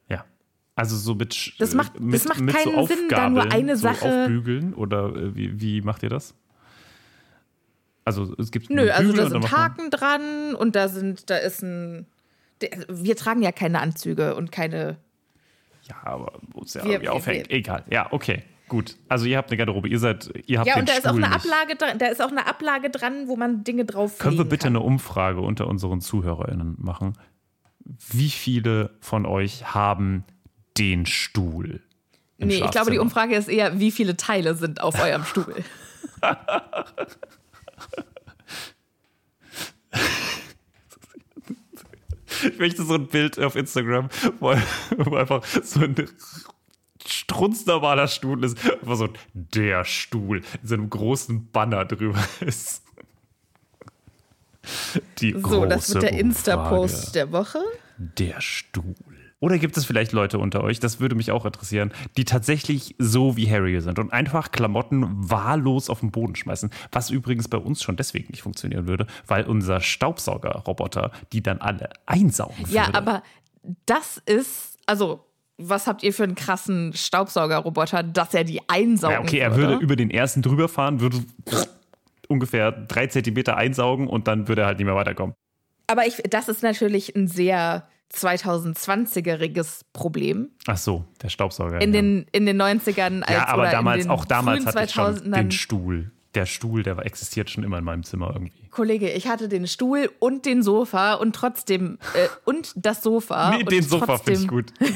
[0.08, 0.24] Ja.
[0.74, 3.76] Also so mit Das macht, mit, das macht mit keinen so Sinn, da nur eine
[3.76, 4.24] so Sache.
[4.24, 6.34] Aufbügeln oder äh, wie, wie macht ihr das?
[8.04, 12.06] Also es gibt Nö, also da sind Haken dran und da sind, da ist ein.
[12.88, 14.96] Wir tragen ja keine Anzüge und keine.
[15.84, 17.48] Ja, aber muss ja wir, irgendwie aufhängen.
[17.48, 17.84] Egal.
[17.90, 18.42] Ja, okay.
[18.68, 21.10] Gut, also ihr habt eine Garderobe, ihr seid, ihr habt Ja, und da ist Stuhl
[21.10, 21.36] auch eine nicht.
[21.36, 24.64] Ablage dran, da ist auch eine Ablage dran, wo man Dinge drauf Können wir bitte
[24.64, 24.76] kann.
[24.76, 27.14] eine Umfrage unter unseren ZuhörerInnen machen?
[28.10, 30.24] Wie viele von euch haben
[30.76, 31.82] den Stuhl?
[32.36, 32.98] Im Nee, ich glaube, die?
[32.98, 35.54] Umfrage ist eher, wie viele Teile sind auf eurem Stuhl?
[42.44, 44.08] Ich möchte so ein Bild auf Instagram,
[44.38, 44.54] wo,
[44.98, 45.94] wo einfach so ein
[47.28, 48.58] strunznormaler Stuhl ist.
[48.70, 52.82] Einfach so der Stuhl in so einem großen Banner drüber ist.
[55.18, 57.60] Die So, das wird der Insta-Post der Woche.
[57.96, 58.94] Der Stuhl.
[59.40, 63.36] Oder gibt es vielleicht Leute unter euch, das würde mich auch interessieren, die tatsächlich so
[63.36, 67.82] wie Harry sind und einfach Klamotten wahllos auf den Boden schmeißen, was übrigens bei uns
[67.82, 72.74] schon deswegen nicht funktionieren würde, weil unser Staubsaugerroboter die dann alle einsaugen würde.
[72.74, 73.22] Ja, aber
[73.86, 75.24] das ist, also
[75.58, 79.72] was habt ihr für einen krassen Staubsaugerroboter, dass er die einsaugen Ja, okay, er würde?
[79.72, 81.18] würde über den ersten drüber fahren, würde
[82.28, 85.34] ungefähr drei Zentimeter einsaugen und dann würde er halt nicht mehr weiterkommen.
[85.88, 90.50] Aber ich, das ist natürlich ein sehr 2020eriges Problem.
[90.66, 91.80] Ach so, der Staubsauger.
[91.80, 92.00] In ja.
[92.00, 95.34] den, in den 90ern als ja, aber damals, auch damals hatte ich schon 2000ern.
[95.34, 96.12] den Stuhl.
[96.38, 98.52] Der Stuhl, der existiert schon immer in meinem Zimmer irgendwie.
[98.70, 103.56] Kollege, ich hatte den Stuhl und den Sofa und trotzdem äh, und das Sofa.
[103.56, 104.72] nee, und den Sofa finde ich gut.
[104.78, 104.94] Ich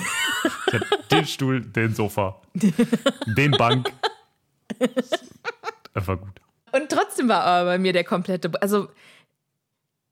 [1.10, 3.92] den Stuhl, den Sofa, den Bank.
[5.94, 6.40] Einfach gut.
[6.70, 8.48] Und trotzdem war aber bei mir der komplette.
[8.62, 8.86] Also,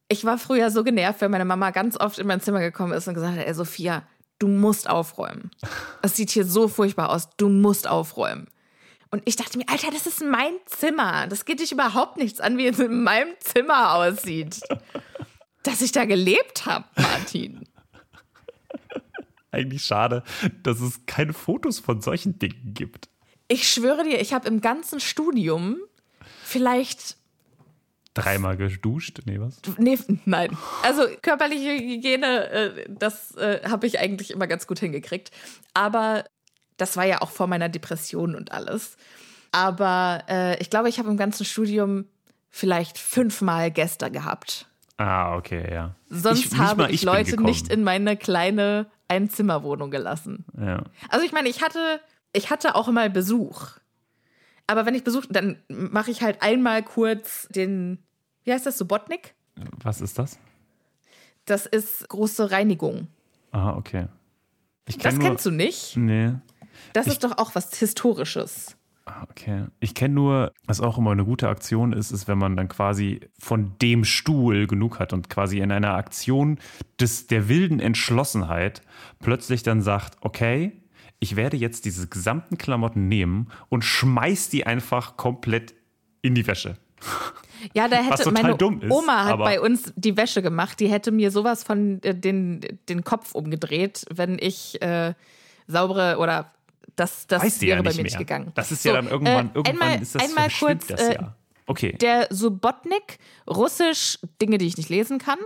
[0.08, 3.06] ich war früher so genervt, wenn meine Mama ganz oft in mein Zimmer gekommen ist
[3.06, 4.02] und gesagt hat: Ey, Sophia,
[4.40, 5.52] du musst aufräumen.
[6.02, 7.28] Es sieht hier so furchtbar aus.
[7.36, 8.48] Du musst aufräumen.
[9.10, 11.26] Und ich dachte mir, Alter, das ist mein Zimmer.
[11.26, 14.60] Das geht dich überhaupt nichts an, wie es in meinem Zimmer aussieht.
[15.62, 17.68] Dass ich da gelebt habe, Martin.
[19.50, 20.22] Eigentlich schade,
[20.62, 23.08] dass es keine Fotos von solchen Dingen gibt.
[23.48, 25.76] Ich schwöre dir, ich habe im ganzen Studium
[26.44, 27.16] vielleicht
[28.14, 29.20] Dreimal geduscht?
[29.24, 29.60] Nee, was?
[29.78, 30.56] Nee, nein.
[30.82, 35.30] Also körperliche Hygiene, äh, das äh, habe ich eigentlich immer ganz gut hingekriegt.
[35.74, 36.24] Aber
[36.80, 38.96] das war ja auch vor meiner Depression und alles.
[39.52, 42.04] Aber äh, ich glaube, ich habe im ganzen Studium
[42.50, 44.66] vielleicht fünfmal Gäste gehabt.
[44.96, 45.94] Ah, okay, ja.
[46.08, 50.44] Sonst Ich- habe ich ich Leute nicht in meine kleine Einzimmerwohnung gelassen.
[50.58, 50.84] Ja.
[51.08, 52.00] Also ich meine, ich hatte,
[52.32, 53.68] ich hatte auch mal Besuch.
[54.66, 57.98] Aber wenn ich Besuch, dann mache ich halt einmal kurz den,
[58.44, 59.34] wie heißt das, Subotnik?
[59.82, 60.38] Was ist das?
[61.44, 63.08] Das ist große Reinigung.
[63.50, 64.06] Ah, okay.
[64.86, 65.96] Ich Das kenn nur, kennst du nicht.
[65.96, 66.34] Nee.
[66.92, 68.76] Das ist doch auch was Historisches.
[69.06, 69.64] Ah, Okay.
[69.80, 73.20] Ich kenne nur, was auch immer eine gute Aktion ist, ist, wenn man dann quasi
[73.38, 76.58] von dem Stuhl genug hat und quasi in einer Aktion
[77.00, 78.82] des, der wilden Entschlossenheit
[79.20, 80.80] plötzlich dann sagt, okay,
[81.18, 85.74] ich werde jetzt diese gesamten Klamotten nehmen und schmeiß die einfach komplett
[86.22, 86.76] in die Wäsche.
[87.74, 90.80] Ja, da hätte meine ist, Oma hat bei uns die Wäsche gemacht.
[90.80, 95.14] Die hätte mir sowas von äh, den, den Kopf umgedreht, wenn ich äh,
[95.66, 96.52] saubere oder
[96.96, 98.52] das, das Weiß wäre ja bei mir nicht gegangen.
[98.54, 101.14] Das ist So, ja dann irgendwann, äh, irgendwann einmal, ist das einmal kurz das äh,
[101.14, 101.36] ja.
[101.70, 101.92] Okay.
[102.00, 103.18] Der Subotnik,
[103.48, 105.38] Russisch, Dinge, die ich nicht lesen kann.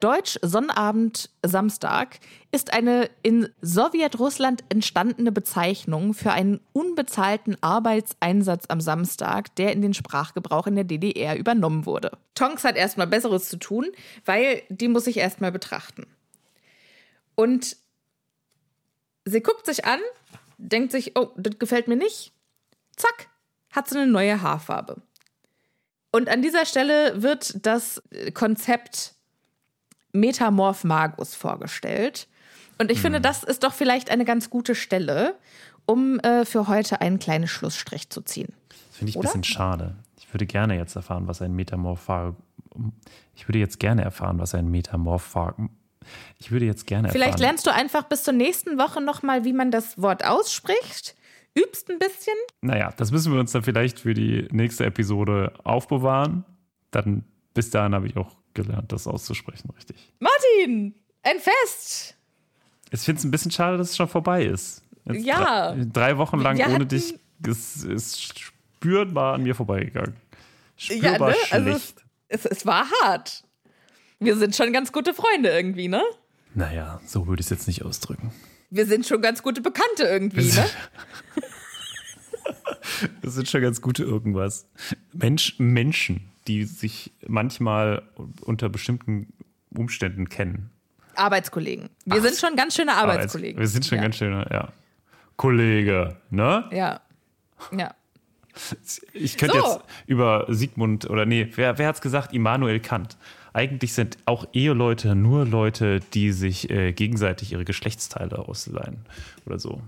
[0.00, 2.18] Deutsch, Sonnabend, Samstag,
[2.50, 9.94] ist eine in Sowjetrussland entstandene Bezeichnung für einen unbezahlten Arbeitseinsatz am Samstag, der in den
[9.94, 12.10] Sprachgebrauch in der DDR übernommen wurde.
[12.34, 13.86] Tonks hat erstmal Besseres zu tun,
[14.24, 16.08] weil die muss ich erstmal betrachten.
[17.36, 17.76] Und
[19.24, 20.00] sie guckt sich an,
[20.58, 22.32] denkt sich, oh, das gefällt mir nicht.
[22.96, 23.28] Zack,
[23.70, 25.00] hat sie eine neue Haarfarbe.
[26.10, 28.02] Und an dieser Stelle wird das
[28.34, 29.14] Konzept
[30.12, 32.28] Metamorph Magus vorgestellt.
[32.78, 35.34] Und ich finde, das ist doch vielleicht eine ganz gute Stelle,
[35.86, 38.52] um äh, für heute einen kleinen Schlussstrich zu ziehen.
[38.68, 39.28] Das finde ich ein Oder?
[39.28, 39.96] bisschen schade.
[40.16, 42.08] Ich würde gerne jetzt erfahren, was ein Metamorph
[43.34, 45.36] Ich würde jetzt gerne erfahren, was ein Metamorph
[46.38, 47.42] Ich würde jetzt gerne Vielleicht erfahren.
[47.42, 51.14] lernst du einfach bis zur nächsten Woche nochmal, wie man das Wort ausspricht.
[51.56, 52.34] Übst ein bisschen.
[52.60, 56.44] Naja, das müssen wir uns dann vielleicht für die nächste Episode aufbewahren.
[56.90, 59.96] Dann bis dahin habe ich auch gelernt, das auszusprechen, richtig.
[60.20, 62.14] Martin, ein Fest.
[62.90, 64.82] Ich finde es ein bisschen schade, dass es schon vorbei ist.
[65.04, 65.72] Jetzt Ja.
[65.72, 70.14] Drei, drei Wochen lang Wir ohne dich ist, ist spürbar an mir vorbeigegangen.
[70.78, 71.36] Ja, Spürbar ne?
[71.50, 72.04] Also schlecht.
[72.28, 73.42] es, es, es war hart.
[74.20, 76.02] Wir sind schon ganz gute Freunde irgendwie, ne?
[76.54, 78.32] naja, so würde ich es jetzt nicht ausdrücken.
[78.70, 80.66] Wir sind schon ganz gute Bekannte irgendwie, ne?
[83.22, 84.66] Das sind schon ganz gute irgendwas.
[85.12, 88.02] Mensch, Menschen, die sich manchmal
[88.40, 89.32] unter bestimmten
[89.74, 90.70] Umständen kennen.
[91.14, 91.90] Arbeitskollegen.
[92.06, 93.60] Wir sind schon ganz schöne Arbeitskollegen.
[93.60, 94.02] Wir sind schon ja.
[94.02, 94.72] ganz schön, ja.
[95.36, 96.64] Kollege, ne?
[96.72, 97.00] Ja.
[97.76, 97.94] Ja.
[99.12, 99.66] Ich könnte So.
[99.66, 102.32] jetzt über Sigmund oder nee, wer, wer hat's gesagt?
[102.32, 103.16] Immanuel Kant.
[103.52, 109.04] Eigentlich sind auch Eheleute nur Leute, die sich äh, gegenseitig ihre Geschlechtsteile ausleihen
[109.46, 109.80] oder so.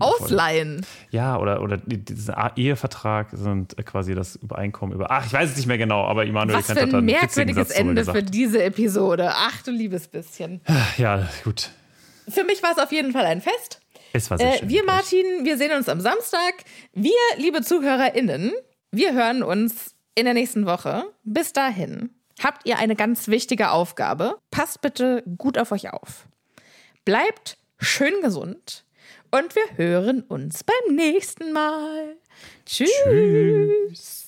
[0.00, 0.84] Ausleihen.
[1.10, 5.10] Ja, oder, oder die- diesen Ehevertrag sind quasi das Übereinkommen über.
[5.10, 7.08] Ach, ich weiß es nicht mehr genau, aber Immanuel Was Kant für hat ein dann
[7.08, 9.30] einen witzigen merkwürdiges Ende für diese Episode.
[9.36, 10.60] Ach du liebes bisschen.
[10.96, 11.70] Ja, gut.
[12.28, 13.80] Für mich war es auf jeden Fall ein Fest.
[14.12, 14.68] Es war sehr Äh, schön.
[14.68, 14.84] wir.
[14.84, 16.54] Martin, wir sehen uns am Samstag.
[16.92, 18.52] Wir, liebe ZuhörerInnen,
[18.90, 21.04] wir hören uns in der nächsten Woche.
[21.22, 22.10] Bis dahin
[22.44, 24.38] habt ihr eine ganz wichtige Aufgabe.
[24.50, 26.26] Passt bitte gut auf euch auf.
[27.04, 28.84] Bleibt schön gesund
[29.30, 32.16] und wir hören uns beim nächsten Mal.
[32.66, 32.90] Tschüss.
[33.04, 34.27] Tschüss.